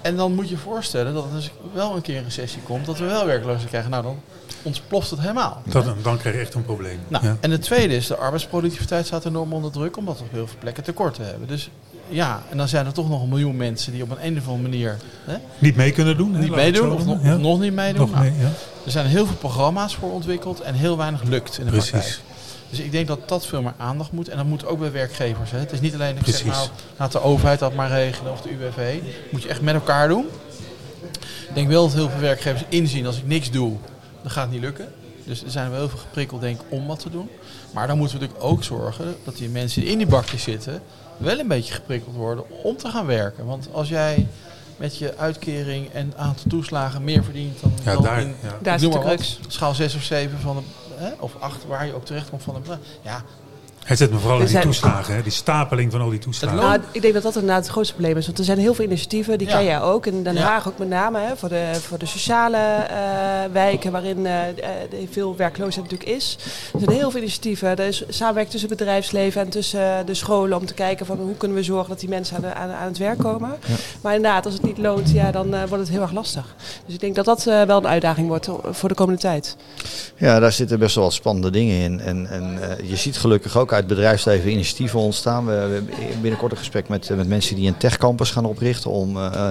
En 0.00 0.16
dan 0.16 0.34
moet 0.34 0.48
je 0.48 0.54
je 0.54 0.60
voorstellen 0.60 1.14
dat 1.14 1.24
als 1.34 1.44
er 1.44 1.50
wel 1.72 1.96
een 1.96 2.02
keer 2.02 2.16
een 2.18 2.24
recessie 2.24 2.62
komt, 2.62 2.86
dat 2.86 2.98
we 2.98 3.04
wel 3.04 3.26
werklozen 3.26 3.68
krijgen. 3.68 3.90
Nou, 3.90 4.02
dan 4.02 4.18
ontploft 4.62 5.10
het 5.10 5.20
helemaal. 5.20 5.62
Dat, 5.64 5.84
dan 6.02 6.16
krijg 6.18 6.34
je 6.34 6.40
echt 6.40 6.54
een 6.54 6.64
probleem. 6.64 6.98
Nou, 7.08 7.24
ja. 7.24 7.36
En 7.40 7.50
de 7.50 7.58
tweede 7.58 7.94
is, 7.96 8.06
de 8.06 8.16
arbeidsproductiviteit 8.16 9.06
staat 9.06 9.24
enorm 9.24 9.52
onder 9.52 9.70
druk, 9.72 9.96
omdat 9.96 10.18
we 10.18 10.24
op 10.24 10.32
heel 10.32 10.46
veel 10.46 10.58
plekken 10.58 10.82
tekort 10.84 11.16
hebben. 11.18 11.48
Dus 11.48 11.70
ja, 12.08 12.42
en 12.50 12.56
dan 12.56 12.68
zijn 12.68 12.86
er 12.86 12.92
toch 12.92 13.08
nog 13.08 13.22
een 13.22 13.28
miljoen 13.28 13.56
mensen 13.56 13.92
die 13.92 14.02
op 14.02 14.10
een, 14.10 14.16
een 14.26 14.38
of 14.38 14.46
andere 14.48 14.68
manier 14.68 14.96
hè, 15.24 15.36
Niet 15.58 15.76
mee 15.76 15.92
kunnen 15.92 16.16
doen. 16.16 16.30
niet 16.30 16.42
het 16.42 16.54
meedoen 16.54 16.92
of, 16.92 17.04
nog- 17.04 17.22
Ja. 17.22 17.36
niet 17.36 17.72
meedoen. 17.72 18.00
Nog 18.00 18.10
Nou, 18.10 18.24
mee, 18.30 18.40
ja. 18.40 18.50
er 18.84 18.90
zijn 18.90 19.06
heel 19.06 19.26
veel 19.26 19.36
programma's 19.36 19.94
voor 19.94 20.12
ontwikkeld 20.12 20.60
en 20.60 20.74
heel 20.74 20.96
weinig 20.96 21.22
lukt 21.22 21.58
in 21.58 21.64
de 21.64 21.70
Precies. 21.70 21.90
praktijk. 21.90 22.20
Dus 22.70 22.78
ik 22.78 22.92
denk 22.92 23.06
dat 23.06 23.28
dat 23.28 23.46
veel 23.46 23.62
meer 23.62 23.74
aandacht 23.76 24.12
moet. 24.12 24.28
En 24.28 24.36
dat 24.36 24.46
moet 24.46 24.66
ook 24.66 24.78
bij 24.78 24.92
werkgevers. 24.92 25.50
Hè. 25.50 25.58
Het 25.58 25.72
is 25.72 25.80
niet 25.80 25.94
alleen, 25.94 26.16
ik 26.16 26.26
zeg 26.26 26.44
nou, 26.44 26.68
laat 26.96 27.12
de 27.12 27.20
overheid 27.20 27.58
dat 27.58 27.74
maar 27.74 27.90
regelen 27.90 28.32
of 28.32 28.40
de 28.40 28.50
UWV. 28.50 29.00
moet 29.30 29.42
je 29.42 29.48
echt 29.48 29.60
met 29.60 29.74
elkaar 29.74 30.08
doen. 30.08 30.26
Ik 31.48 31.54
denk 31.54 31.68
wel 31.68 31.82
dat 31.82 31.94
heel 31.94 32.10
veel 32.10 32.20
werkgevers 32.20 32.64
inzien, 32.68 33.06
als 33.06 33.16
ik 33.16 33.26
niks 33.26 33.50
doe, 33.50 33.76
dan 34.22 34.30
gaat 34.30 34.42
het 34.42 34.52
niet 34.52 34.60
lukken. 34.60 34.92
Dus 35.24 35.44
er 35.44 35.50
zijn 35.50 35.70
wel 35.70 35.78
heel 35.78 35.88
veel 35.88 35.98
geprikkeld 35.98 36.40
denk 36.40 36.60
ik 36.60 36.66
om 36.68 36.86
wat 36.86 37.00
te 37.00 37.10
doen. 37.10 37.28
Maar 37.72 37.86
dan 37.86 37.98
moeten 37.98 38.18
we 38.18 38.24
natuurlijk 38.24 38.50
ook 38.50 38.64
zorgen 38.64 39.16
dat 39.24 39.36
die 39.36 39.48
mensen 39.48 39.80
die 39.80 39.90
in 39.90 39.98
die 39.98 40.06
bakjes 40.06 40.42
zitten, 40.42 40.82
wel 41.16 41.38
een 41.38 41.48
beetje 41.48 41.74
geprikkeld 41.74 42.14
worden 42.14 42.44
om 42.62 42.76
te 42.76 42.88
gaan 42.88 43.06
werken. 43.06 43.46
Want 43.46 43.68
als 43.72 43.88
jij 43.88 44.26
met 44.76 44.98
je 44.98 45.16
uitkering 45.16 45.92
en 45.92 46.12
aantal 46.16 46.44
toeslagen 46.48 47.04
meer 47.04 47.24
verdient 47.24 47.60
dan, 47.60 47.72
Ja, 47.84 47.92
dan 47.92 48.02
daar, 48.02 48.20
in 48.20 48.34
ja. 48.42 48.58
Daar 48.62 48.80
noem 48.80 48.90
de 48.90 48.98
crux. 48.98 49.38
schaal 49.48 49.74
6 49.74 49.94
of 49.94 50.02
7 50.02 50.38
van 50.38 50.56
de, 50.56 50.62
hè, 50.96 51.12
of 51.18 51.36
8 51.40 51.66
waar 51.66 51.86
je 51.86 51.94
ook 51.94 52.04
terecht 52.04 52.30
komt 52.30 52.42
van 52.42 52.62
de 52.62 52.78
ja, 53.02 53.22
Het 53.86 53.98
zit 53.98 54.10
me 54.10 54.18
vooral 54.18 54.40
in 54.40 54.46
die 54.46 54.58
toeslagen, 54.58 55.14
hè, 55.14 55.22
die 55.22 55.32
stapeling 55.32 55.92
van 55.92 56.00
al 56.00 56.08
die 56.10 56.18
toeslagen. 56.18 56.56
Nou, 56.58 56.80
ik 56.92 57.02
denk 57.02 57.14
dat 57.14 57.22
dat 57.22 57.34
inderdaad 57.34 57.62
het 57.62 57.70
grootste 57.72 57.94
probleem 57.94 58.16
is. 58.16 58.26
Want 58.26 58.38
er 58.38 58.44
zijn 58.44 58.58
heel 58.58 58.74
veel 58.74 58.84
initiatieven, 58.84 59.38
die 59.38 59.46
Ja. 59.48 59.56
ken 59.56 59.64
jij 59.64 59.80
ook. 59.80 60.06
In 60.06 60.22
Den 60.22 60.34
Ja. 60.34 60.40
Haag 60.40 60.68
ook 60.68 60.78
met 60.78 60.88
name, 60.88 61.18
hè, 61.20 61.36
voor, 61.36 61.48
de, 61.48 61.70
voor 61.80 61.98
de 61.98 62.06
sociale 62.06 62.56
eh, 62.56 62.96
wijken 63.52 63.92
waarin 63.92 64.26
eh, 64.26 64.48
eh, 64.48 64.54
veel 65.10 65.36
werkloosheid 65.36 65.90
natuurlijk 65.90 66.16
is. 66.16 66.36
Er 66.74 66.80
zijn 66.80 66.96
heel 66.96 67.10
veel 67.10 67.20
initiatieven. 67.20 67.68
Er 67.68 67.86
is 67.86 68.04
samenwerking 68.08 68.50
tussen 68.52 68.68
het 68.70 68.78
bedrijfsleven 68.78 69.40
en 69.40 69.48
tussen 69.48 70.06
de 70.06 70.14
scholen 70.14 70.58
om 70.58 70.66
te 70.66 70.74
kijken 70.74 71.06
van 71.06 71.16
hoe 71.18 71.36
kunnen 71.36 71.56
we 71.56 71.62
zorgen 71.62 71.88
dat 71.88 72.00
die 72.00 72.08
mensen 72.08 72.36
aan, 72.36 72.42
de- 72.42 72.54
aan, 72.54 72.70
aan 72.70 72.88
het 72.88 72.98
werk 72.98 73.18
komen. 73.18 73.50
Maar 74.02 74.14
inderdaad, 74.14 74.44
als 74.44 74.54
het 74.54 74.62
niet 74.62 74.78
loont, 74.78 75.10
ja, 75.10 75.30
dan 75.30 75.50
wordt 75.50 75.70
het 75.84 75.88
heel 75.88 76.02
erg 76.02 76.12
lastig. 76.12 76.54
Dus 76.84 76.94
ik 76.94 77.00
denk 77.00 77.14
dat 77.14 77.24
dat 77.24 77.44
wel 77.44 77.76
een 77.78 77.86
uitdaging 77.86 78.28
wordt 78.28 78.48
voor 78.70 78.88
de 78.88 78.94
komende 78.94 79.20
tijd. 79.20 79.56
Ja, 80.16 80.38
daar 80.40 80.52
zitten 80.52 80.78
best 80.78 80.94
wel 80.94 81.04
wat 81.04 81.12
spannende 81.12 81.50
dingen 81.50 81.76
in. 81.82 82.00
En, 82.00 82.26
en 82.30 82.58
eh, 82.78 82.88
je 82.90 82.96
ziet 82.96 83.18
gelukkig 83.18 83.56
ook 83.56 83.72
uit 83.76 83.84
het 83.84 83.94
bedrijfsleven 83.94 84.50
initiatieven 84.50 85.00
ontstaan. 85.00 85.46
We, 85.46 85.52
hebben 85.52 85.86
binnenkort 86.20 86.52
een 86.52 86.58
gesprek 86.58 86.88
met, 86.88 87.16
met 87.16 87.28
mensen 87.28 87.56
die 87.56 87.68
een 87.68 87.76
techcampus 87.76 88.30
gaan 88.30 88.44
oprichten 88.44 88.90
om 88.90 89.16
eh, 89.16 89.50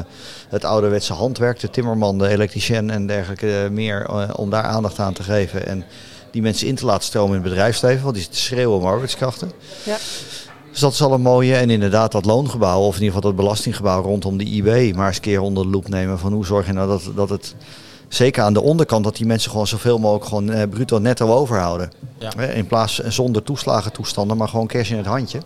het 0.50 0.66
ouderwetse 0.66 1.14
handwerk, 1.14 1.60
de 1.60 1.70
timmerman, 1.70 2.18
de 2.18 2.28
elektricien 2.28 2.90
en 2.90 3.08
dergelijke 3.08 3.64
eh, 3.64 3.70
meer, 3.70 4.06
eh, 4.06 4.30
om 4.36 4.50
daar 4.50 4.64
aandacht 4.64 5.00
aan 5.00 5.14
te 5.14 5.24
geven. 5.24 5.68
En 5.68 5.86
die 6.32 6.42
mensen 6.42 6.68
in 6.68 6.76
te 6.76 6.86
laten 6.86 7.04
stromen 7.04 7.36
in 7.36 7.42
het 7.42 7.50
bedrijfsleven, 7.50 8.04
want 8.04 8.14
die 8.14 8.24
zitten 8.24 8.42
te 8.42 8.48
schreeuwen 8.48 8.78
om 8.78 8.86
arbeidskrachten. 8.86 9.52
Ja. 9.84 9.98
Dus 10.72 10.80
dat 10.80 10.94
is 10.94 11.02
al 11.02 11.14
een 11.14 11.22
mooie. 11.22 11.56
En 11.56 11.70
inderdaad 11.70 12.12
dat 12.12 12.26
loongebouw, 12.26 12.80
of 12.80 12.96
in 12.96 13.02
ieder 13.02 13.16
geval 13.16 13.30
dat 13.30 13.40
belastinggebouw 13.40 14.02
rondom 14.02 14.38
de 14.38 14.46
IB, 14.46 14.96
maar 14.96 15.08
eens 15.08 15.16
een 15.16 15.22
keer 15.22 15.42
onder 15.42 15.64
de 15.64 15.70
loep 15.70 15.88
nemen 15.88 16.20
van 16.20 16.34
hoe 16.34 16.46
zorg 16.46 16.66
je 16.66 16.74
nou 16.74 16.88
dat, 16.88 17.12
dat 17.16 17.30
het 17.30 17.56
zeker 18.08 18.44
aan 18.44 18.54
de 18.54 18.62
onderkant, 18.62 19.04
dat 19.04 19.15
die 19.15 19.26
mensen 19.26 19.52
gewoon 19.52 19.68
zoveel 19.68 20.00
mogelijk 20.00 20.26
gewoon 20.26 20.50
eh, 20.52 20.70
bruto 20.70 20.98
netto 21.00 21.34
overhouden. 21.34 21.91
Ja. 22.20 22.41
In 22.41 22.68
plaats 22.68 22.98
zonder 23.00 23.44
toeslagentoestanden, 23.44 24.38
maar 24.38 24.48
gewoon 24.48 24.68
cash 24.68 24.89
in 24.91 24.98
het 24.98 25.06
handje. 25.06 25.39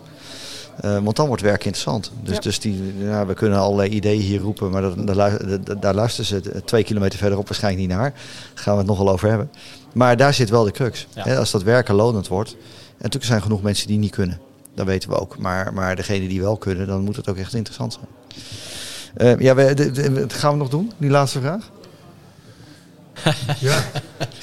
Eh, 0.80 0.98
want 0.98 1.16
dan 1.16 1.26
wordt 1.26 1.42
werk 1.42 1.64
interessant. 1.64 2.12
Dus, 2.22 2.34
Ja. 2.34 2.40
dus 2.40 2.60
die, 2.60 2.94
ja, 2.98 3.26
we 3.26 3.34
kunnen 3.34 3.58
allerlei 3.58 3.88
ideeën 3.90 4.20
hier 4.20 4.40
roepen, 4.40 4.70
maar 4.70 4.82
dat, 4.82 5.06
daar, 5.06 5.16
lu- 5.44 5.60
daar- 5.62 5.80
daar 5.80 5.94
luisteren 5.94 6.26
ze 6.26 6.62
twee 6.64 6.84
kilometer 6.84 7.18
verderop 7.18 7.46
waarschijnlijk 7.48 7.86
niet 7.86 7.96
naar. 7.96 8.10
Daar 8.10 8.20
gaan 8.54 8.72
we 8.72 8.78
het 8.78 8.88
nog 8.88 8.98
wel 8.98 9.10
over 9.10 9.28
hebben. 9.28 9.50
Maar 9.94 10.16
daar 10.16 10.34
zit 10.34 10.50
wel 10.50 10.64
de 10.64 10.70
crux. 10.70 11.06
Ja. 11.24 11.36
Als 11.36 11.50
dat 11.50 11.62
werken 11.62 11.94
lonend 11.94 12.28
wordt. 12.28 12.50
En 12.52 12.56
natuurlijk 12.96 13.24
zijn 13.24 13.36
er 13.38 13.42
genoeg 13.44 13.62
mensen 13.62 13.86
die 13.86 13.98
niet 13.98 14.10
kunnen. 14.10 14.40
Dat 14.74 14.86
weten 14.86 15.08
we 15.10 15.20
ook. 15.20 15.38
Maar, 15.38 15.72
maar 15.72 15.96
degene 15.96 16.28
die 16.28 16.40
wel 16.40 16.56
kunnen, 16.56 16.86
dan 16.86 17.00
moet 17.00 17.16
het 17.16 17.28
ook 17.28 17.36
echt 17.36 17.54
interessant 17.54 17.92
zijn. 17.92 18.06
Eh, 19.14 19.38
ja, 19.44 19.54
we, 19.54 19.74
de- 19.74 19.90
de- 19.90 20.20
wat 20.20 20.32
gaan 20.32 20.52
we 20.52 20.58
nog 20.58 20.68
doen? 20.68 20.92
Die 20.96 21.10
laatste 21.10 21.40
vraag? 21.40 21.70
Ja, 23.58 23.84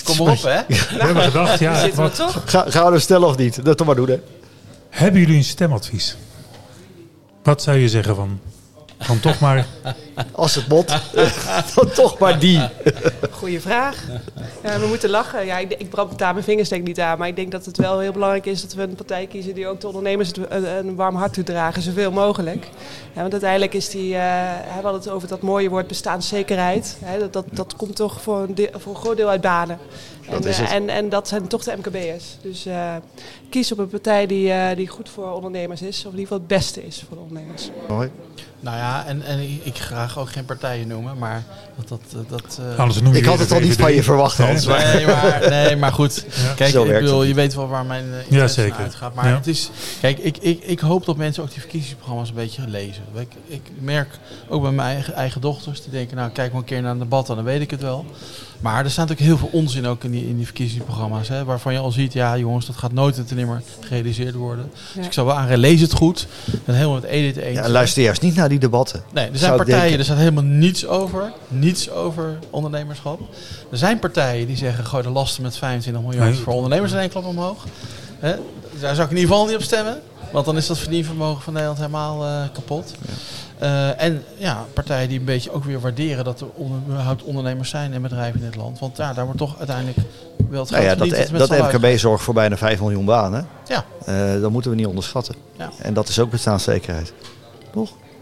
kom 0.03 0.19
op 0.19 0.41
hè. 0.41 0.61
we 0.67 0.75
hebben 0.89 1.23
gedacht, 1.23 1.59
ja, 1.59 1.75
Zitten 1.79 2.03
we 2.03 2.09
wat, 2.09 2.15
toch? 2.15 2.41
Ga, 2.45 2.65
gaan 2.67 2.85
we 2.85 2.91
hem 2.91 2.99
stellen 2.99 3.27
of 3.27 3.37
niet? 3.37 3.65
Dat 3.65 3.77
toch 3.77 3.87
maar 3.87 3.95
doen, 3.95 4.09
hè? 4.09 4.19
hebben 4.89 5.21
jullie 5.21 5.37
een 5.37 5.43
stemadvies? 5.43 6.15
Wat 7.43 7.61
zou 7.61 7.77
je 7.77 7.89
zeggen 7.89 8.15
van, 8.15 8.39
van 8.99 9.19
toch 9.19 9.39
maar, 9.39 9.65
Als 10.31 10.55
het 10.55 10.67
bot, 10.67 10.87
dan 11.75 11.89
toch 11.93 12.17
maar 12.19 12.39
die. 12.39 12.61
Goeie 13.31 13.61
vraag. 13.61 14.03
Ja, 14.63 14.79
we 14.79 14.85
moeten 14.87 15.09
lachen. 15.09 15.45
Ja, 15.45 15.57
ik, 15.57 15.71
ik 15.73 15.89
brand 15.89 16.17
daar 16.17 16.33
mijn 16.33 16.45
vingers 16.45 16.69
denk 16.69 16.81
ik 16.81 16.87
niet 16.87 16.99
aan. 16.99 17.17
Maar 17.17 17.27
ik 17.27 17.35
denk 17.35 17.51
dat 17.51 17.65
het 17.65 17.77
wel 17.77 17.99
heel 17.99 18.11
belangrijk 18.11 18.45
is 18.45 18.61
dat 18.61 18.73
we 18.73 18.81
een 18.81 18.95
partij 18.95 19.27
kiezen 19.27 19.53
die 19.53 19.67
ook 19.67 19.81
de 19.81 19.87
ondernemers 19.87 20.27
het- 20.27 20.37
een, 20.49 20.65
een 20.77 20.95
warm 20.95 21.15
hart 21.15 21.33
toedragen, 21.33 21.81
zoveel 21.81 22.11
mogelijk. 22.11 22.69
Ja, 23.13 23.19
want 23.21 23.31
uiteindelijk 23.31 23.73
is 23.73 23.89
die, 23.89 24.15
eh, 24.15 24.21
we 24.65 24.71
hadden 24.73 24.93
het 24.93 25.09
over 25.09 25.27
dat 25.27 25.41
mooie 25.41 25.69
woord 25.69 25.87
bestaanszekerheid. 25.87 26.97
Hè, 27.03 27.19
dat, 27.19 27.33
dat, 27.33 27.45
dat 27.51 27.75
komt 27.75 27.95
toch 27.95 28.21
voor 28.21 28.39
een, 28.39 28.55
deel- 28.55 28.69
voor 28.73 28.95
een 28.95 29.01
groot 29.01 29.17
deel 29.17 29.29
uit 29.29 29.41
banen. 29.41 29.77
Dat 30.29 30.43
en, 30.43 30.49
is 30.49 30.55
eh, 30.59 30.63
het. 30.63 30.71
en, 30.73 30.89
en 30.89 31.09
dat 31.09 31.27
zijn 31.27 31.47
toch 31.47 31.63
de 31.63 31.75
MKB'ers. 31.77 32.25
Dus 32.41 32.65
eh, 32.65 32.95
kies 33.49 33.71
op 33.71 33.77
een 33.77 33.87
partij 33.87 34.25
die, 34.25 34.51
eh, 34.51 34.75
die 34.75 34.87
goed 34.87 35.09
voor 35.09 35.31
ondernemers 35.33 35.81
is. 35.81 35.97
Of 35.97 36.03
in 36.13 36.19
ieder 36.19 36.21
geval 36.21 36.37
het 36.37 36.47
beste 36.47 36.85
is 36.85 37.03
voor 37.07 37.17
de 37.17 37.23
ondernemers. 37.23 37.69
Mooi. 37.87 38.11
Nou 38.59 38.77
ja, 38.77 39.05
en, 39.05 39.21
en 39.25 39.39
ik, 39.39 39.61
ik 39.63 39.77
ga 39.77 40.06
vragen, 40.07 40.21
ook 40.21 40.31
geen 40.31 40.45
partijen 40.45 40.87
noemen. 40.87 41.17
Maar 41.17 41.43
dat... 41.87 42.01
dat, 42.11 42.29
dat 42.29 42.59
eh, 42.73 42.79
Anders 42.79 43.01
noem 43.01 43.13
je 43.13 43.19
Ik 43.19 43.25
had 43.25 43.39
het 43.39 43.51
al 43.51 43.59
niet 43.59 43.75
van 43.75 43.93
je 43.93 44.03
verwacht, 44.03 44.37
Hans. 44.37 44.65
Nee. 44.65 44.75
maar- 44.75 44.93
Nee, 44.95 45.05
maar, 45.05 45.49
nee, 45.63 45.75
maar 45.75 45.91
goed. 45.93 46.25
Ja. 46.35 46.53
Kijk, 46.53 46.73
ik 46.73 46.99
bedoel, 46.99 47.23
je 47.23 47.33
weet 47.33 47.53
wel 47.53 47.67
waar 47.67 47.85
mijn 47.85 48.05
uh, 48.05 48.15
Ja, 48.29 48.47
zeker. 48.47 48.75
uitgaat. 48.79 49.13
Maar 49.13 49.27
Ja. 49.27 49.35
het 49.35 49.47
is, 49.47 49.69
kijk, 50.01 50.17
ik, 50.17 50.37
ik, 50.37 50.63
ik 50.63 50.79
hoop 50.79 51.05
dat 51.05 51.17
mensen 51.17 51.43
ook 51.43 51.49
die 51.51 51.59
verkiezingsprogramma's 51.59 52.29
een 52.29 52.35
beetje 52.35 52.67
lezen. 52.67 53.03
Ik, 53.15 53.27
ik 53.47 53.61
merk 53.79 54.09
ook 54.49 54.61
bij 54.61 54.71
mijn 54.71 54.87
eigen, 54.93 55.13
eigen 55.13 55.41
dochters, 55.41 55.81
die 55.81 55.91
denken, 55.91 56.17
nou 56.17 56.29
kijk 56.29 56.51
maar 56.51 56.61
een 56.61 56.67
keer 56.67 56.81
naar 56.81 56.91
een 56.91 56.99
debat 56.99 57.29
en 57.29 57.35
dan 57.35 57.43
weet 57.43 57.61
ik 57.61 57.71
het 57.71 57.81
wel. 57.81 58.05
Maar 58.59 58.83
er 58.83 58.91
staat 58.91 59.07
natuurlijk 59.09 59.39
heel 59.39 59.49
veel 59.49 59.59
onzin 59.59 59.85
ook 59.87 60.03
in 60.03 60.11
die, 60.11 60.27
in 60.27 60.35
die 60.35 60.45
verkiezingsprogramma's. 60.45 61.27
Hè, 61.27 61.43
waarvan 61.45 61.73
je 61.73 61.79
al 61.79 61.91
ziet, 61.91 62.13
ja 62.13 62.37
jongens, 62.37 62.65
dat 62.65 62.75
gaat 62.75 62.91
nooit 62.91 63.17
en 63.17 63.25
ten 63.25 63.35
nimmer 63.35 63.61
gerealiseerd 63.79 64.35
worden. 64.35 64.69
Dus 64.73 64.81
Ja. 64.93 65.01
ik 65.07 65.13
zou 65.13 65.27
wel 65.27 65.35
aanraden, 65.35 65.57
lees 65.59 65.81
het 65.81 65.93
goed. 65.93 66.27
Ik 66.51 66.65
ben 66.65 66.75
helemaal 66.75 66.95
met 66.99 67.03
Edith 67.09 67.35
eens. 67.37 67.57
Ja, 67.57 67.69
luister 67.69 68.03
juist 68.03 68.21
niet 68.21 68.35
naar 68.35 68.49
die 68.49 68.59
debatten. 68.59 69.03
Nee, 69.13 69.29
er 69.29 69.37
zijn 69.37 69.55
partijen, 69.55 69.79
denken. 69.81 69.99
er 69.99 70.05
staat 70.05 70.17
helemaal 70.17 70.43
niets 70.43 70.85
over. 70.87 71.31
Niets 71.47 71.89
over 71.89 72.39
ondernemerschap. 72.49 73.19
Er 73.71 73.77
zijn 73.77 73.99
partijen 73.99 74.47
die 74.47 74.57
zeggen, 74.57 74.85
gooi 74.85 75.03
de 75.03 75.09
lasten 75.09 75.43
met 75.43 75.57
25 75.57 76.01
miljard 76.03 76.29
Nee. 76.31 76.39
voor 76.39 76.53
ondernemers 76.53 76.91
in 76.91 76.97
één 76.97 77.09
klap 77.09 77.25
omhoog. 77.25 77.65
Hè? 78.19 78.35
Daar 78.79 78.95
zou 78.95 79.05
ik 79.05 79.11
in 79.13 79.17
ieder 79.17 79.31
geval 79.31 79.45
niet 79.47 79.55
op 79.55 79.61
stemmen. 79.61 80.01
Want 80.31 80.45
dan 80.45 80.57
is 80.57 80.67
dat 80.67 80.77
verdienvermogen 80.77 81.41
van 81.43 81.53
Nederland 81.53 81.79
helemaal 81.79 82.25
eh, 82.25 82.41
kapot. 82.53 82.93
Eh, 83.59 84.01
en 84.01 84.23
ja, 84.37 84.65
partijen 84.73 85.09
die 85.09 85.19
een 85.19 85.25
beetje 85.25 85.51
ook 85.51 85.63
weer 85.63 85.79
waarderen 85.79 86.23
dat 86.23 86.41
er 86.41 86.47
onder- 86.53 86.79
überhaupt 86.87 87.23
ondernemers 87.23 87.69
zijn 87.69 87.93
en 87.93 88.01
bedrijven 88.01 88.39
in 88.39 88.45
dit 88.45 88.55
land. 88.55 88.79
Want 88.79 88.97
ja, 88.97 89.13
daar 89.13 89.23
wordt 89.25 89.39
toch 89.39 89.57
uiteindelijk 89.57 89.97
wel 90.49 90.61
het 90.61 90.69
Nou 90.71 90.83
ja, 90.83 90.87
geld 90.95 90.99
dat, 91.09 91.31
met 91.31 91.39
dat 91.39 91.51
allen 91.51 91.75
MKB 91.81 91.97
zorgt 91.97 92.23
voor 92.23 92.33
bijna 92.33 92.57
5 92.57 92.79
miljoen 92.79 93.05
banen. 93.05 93.47
Ja. 93.67 93.85
Eh, 94.05 94.41
dat 94.41 94.51
moeten 94.51 94.71
we 94.71 94.77
niet 94.77 94.85
onderschatten. 94.87 95.35
Ja. 95.57 95.69
En 95.81 95.93
dat 95.93 96.07
is 96.07 96.19
ook 96.19 96.29
bestaanszekerheid. 96.31 97.13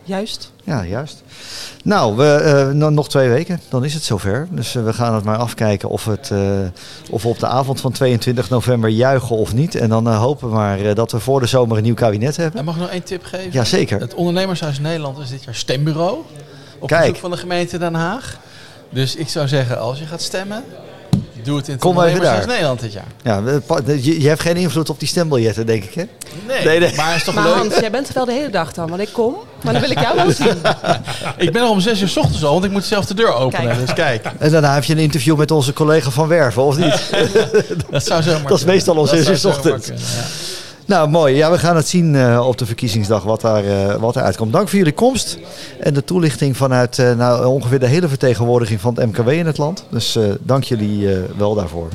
Juist. 0.05 0.51
Ja, 0.63 0.85
juist. 0.85 1.23
Nou, 1.83 2.15
we, 2.15 2.25
eh, 2.33 2.69
no- 2.69 2.89
nog 2.89 3.09
twee 3.09 3.29
weken, 3.29 3.61
dan 3.69 3.85
is 3.85 3.93
het 3.93 4.03
zover. 4.03 4.47
Dus 4.51 4.75
eh, 4.75 4.83
we 4.83 4.93
gaan 4.93 5.15
het 5.15 5.23
maar 5.23 5.37
afkijken 5.37 5.89
of, 5.89 6.05
het, 6.05 6.31
eh, 6.31 6.39
of 7.09 7.23
we 7.23 7.27
op 7.27 7.39
de 7.39 7.47
avond 7.47 7.81
van 7.81 7.91
22 7.91 8.49
november 8.49 8.89
juichen 8.89 9.35
of 9.35 9.53
niet. 9.53 9.75
En 9.75 9.89
dan 9.89 10.07
hopen 10.07 10.47
we 10.49 10.53
maar 10.53 10.93
dat 10.93 11.11
we 11.11 11.19
voor 11.19 11.39
de 11.39 11.45
zomer 11.45 11.77
een 11.77 11.83
nieuw 11.83 11.93
kabinet 11.93 12.37
hebben. 12.37 12.59
En 12.59 12.65
mag 12.65 12.75
ik 12.75 12.81
nog 12.81 12.89
één 12.89 13.03
tip 13.03 13.23
geven? 13.23 13.51
Jazeker. 13.51 13.99
Het 13.99 14.13
Ondernemershuis 14.13 14.79
Nederland 14.79 15.17
is 15.17 15.29
dit 15.29 15.43
jaar 15.43 15.55
stembureau. 15.55 16.17
Op 16.79 16.87
Kijk. 16.87 17.01
bezoek 17.01 17.17
van 17.17 17.31
de 17.31 17.37
gemeente 17.37 17.77
Den 17.77 17.93
Haag. 17.93 18.37
Dus 18.89 19.15
ik 19.15 19.29
zou 19.29 19.47
zeggen, 19.47 19.79
als 19.79 19.99
je 19.99 20.05
gaat 20.05 20.21
stemmen, 20.21 20.63
doe 21.45 21.58
het 21.58 21.67
in 21.67 21.73
het 21.73 22.21
daar. 22.21 22.47
Nederland 22.47 22.79
dit 22.79 22.93
jaar. 22.93 23.05
Ja, 23.23 23.41
je, 23.86 24.21
je 24.21 24.27
hebt 24.27 24.41
geen 24.41 24.55
invloed 24.55 24.89
op 24.89 24.99
die 24.99 25.08
stembiljetten, 25.08 25.65
denk 25.65 25.84
ik, 25.84 25.93
hè? 25.93 26.03
Nee, 26.47 26.65
Nee, 26.65 26.79
nee. 26.79 26.95
maar 26.95 27.08
het 27.08 27.15
is 27.15 27.23
toch 27.23 27.34
Maar 27.34 27.43
leuk? 27.43 27.55
Hans, 27.55 27.75
jij 27.79 27.91
bent 27.91 28.08
er 28.08 28.13
wel 28.13 28.25
de 28.25 28.31
hele 28.31 28.49
dag 28.49 28.73
dan, 28.73 28.89
want 28.89 29.01
ik 29.01 29.10
kom. 29.12 29.36
Maar 29.63 29.73
dan 29.73 29.81
wil 29.81 29.91
ik 29.91 29.99
jou 29.99 30.15
wel 30.15 30.31
zien. 30.41 30.58
Ik 31.38 31.51
ben 31.51 31.62
er 31.62 31.67
om 31.69 31.79
zes 31.79 32.01
uur 32.01 32.08
's 32.10 32.17
ochtends 32.17 32.43
al, 32.43 32.53
want 32.53 32.65
ik 32.65 32.71
moet 32.71 32.86
zelf 32.86 33.05
de 33.05 33.13
deur 33.13 33.34
openen. 33.34 33.67
Kijk. 33.67 33.86
Dus 33.86 33.93
kijk, 33.95 34.25
En 34.39 34.51
daarna 34.51 34.73
heb 34.73 34.84
je 34.84 34.93
een 34.93 34.99
interview 34.99 35.38
met 35.38 35.51
onze 35.51 35.73
collega 35.73 36.10
van 36.10 36.27
Werven, 36.27 36.63
of 36.63 36.77
niet? 36.77 37.10
dat 37.89 38.05
zou 38.05 38.23
zomaar 38.23 38.47
Dat 38.47 38.58
is 38.58 38.65
meestal 38.65 38.95
om 38.95 39.08
zes 39.08 39.29
uur 39.29 39.38
's 39.38 39.45
ochtends. 39.45 39.91
Nou, 40.85 41.09
mooi. 41.09 41.35
Ja, 41.35 41.51
we 41.51 41.57
gaan 41.57 41.75
het 41.75 41.87
zien 41.87 42.15
eh, 42.15 42.47
op 42.47 42.57
de 42.57 42.65
verkiezingsdag 42.65 43.23
wat, 43.23 43.41
daar, 43.41 43.65
eh, 43.65 43.95
wat 43.95 44.15
eruit 44.15 44.37
komt. 44.37 44.53
Dank 44.53 44.67
voor 44.69 44.77
jullie 44.77 44.93
komst 44.93 45.37
en 45.79 45.93
de 45.93 46.03
toelichting 46.03 46.57
vanuit 46.57 46.99
eh, 46.99 47.15
nou, 47.15 47.45
ongeveer 47.45 47.79
de 47.79 47.87
hele 47.87 48.07
vertegenwoordiging 48.07 48.81
van 48.81 48.95
het 48.95 49.05
MKW 49.05 49.29
in 49.29 49.45
het 49.45 49.57
land. 49.57 49.85
Dus 49.89 50.17
dank 50.39 50.63
jullie 50.63 51.09
wel 51.37 51.55
daarvoor. 51.55 51.87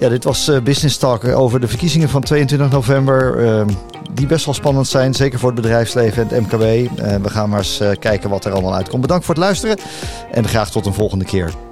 Ja, 0.00 0.08
dit 0.08 0.24
was 0.24 0.50
Business 0.64 0.96
Talk 0.96 1.24
over 1.24 1.60
de 1.60 1.68
verkiezingen 1.68 2.08
van 2.08 2.22
22 2.22 2.70
november. 2.70 3.46
eh, 3.46 3.66
die 4.12 4.26
best 4.26 4.44
wel 4.44 4.54
spannend 4.54 4.88
zijn, 4.88 5.14
zeker 5.14 5.38
voor 5.38 5.50
het 5.52 5.60
bedrijfsleven 5.60 6.22
en 6.22 6.28
het 6.28 6.40
MKW. 6.40 6.62
We 7.22 7.30
gaan 7.30 7.48
maar 7.48 7.58
eens 7.58 7.80
kijken 7.98 8.30
wat 8.30 8.44
er 8.44 8.52
allemaal 8.52 8.74
uitkomt. 8.74 9.02
Bedankt 9.02 9.24
voor 9.24 9.34
het 9.34 9.44
luisteren 9.44 9.76
en 10.30 10.48
graag 10.48 10.70
tot 10.70 10.86
een 10.86 10.94
volgende 10.94 11.24
keer. 11.24 11.69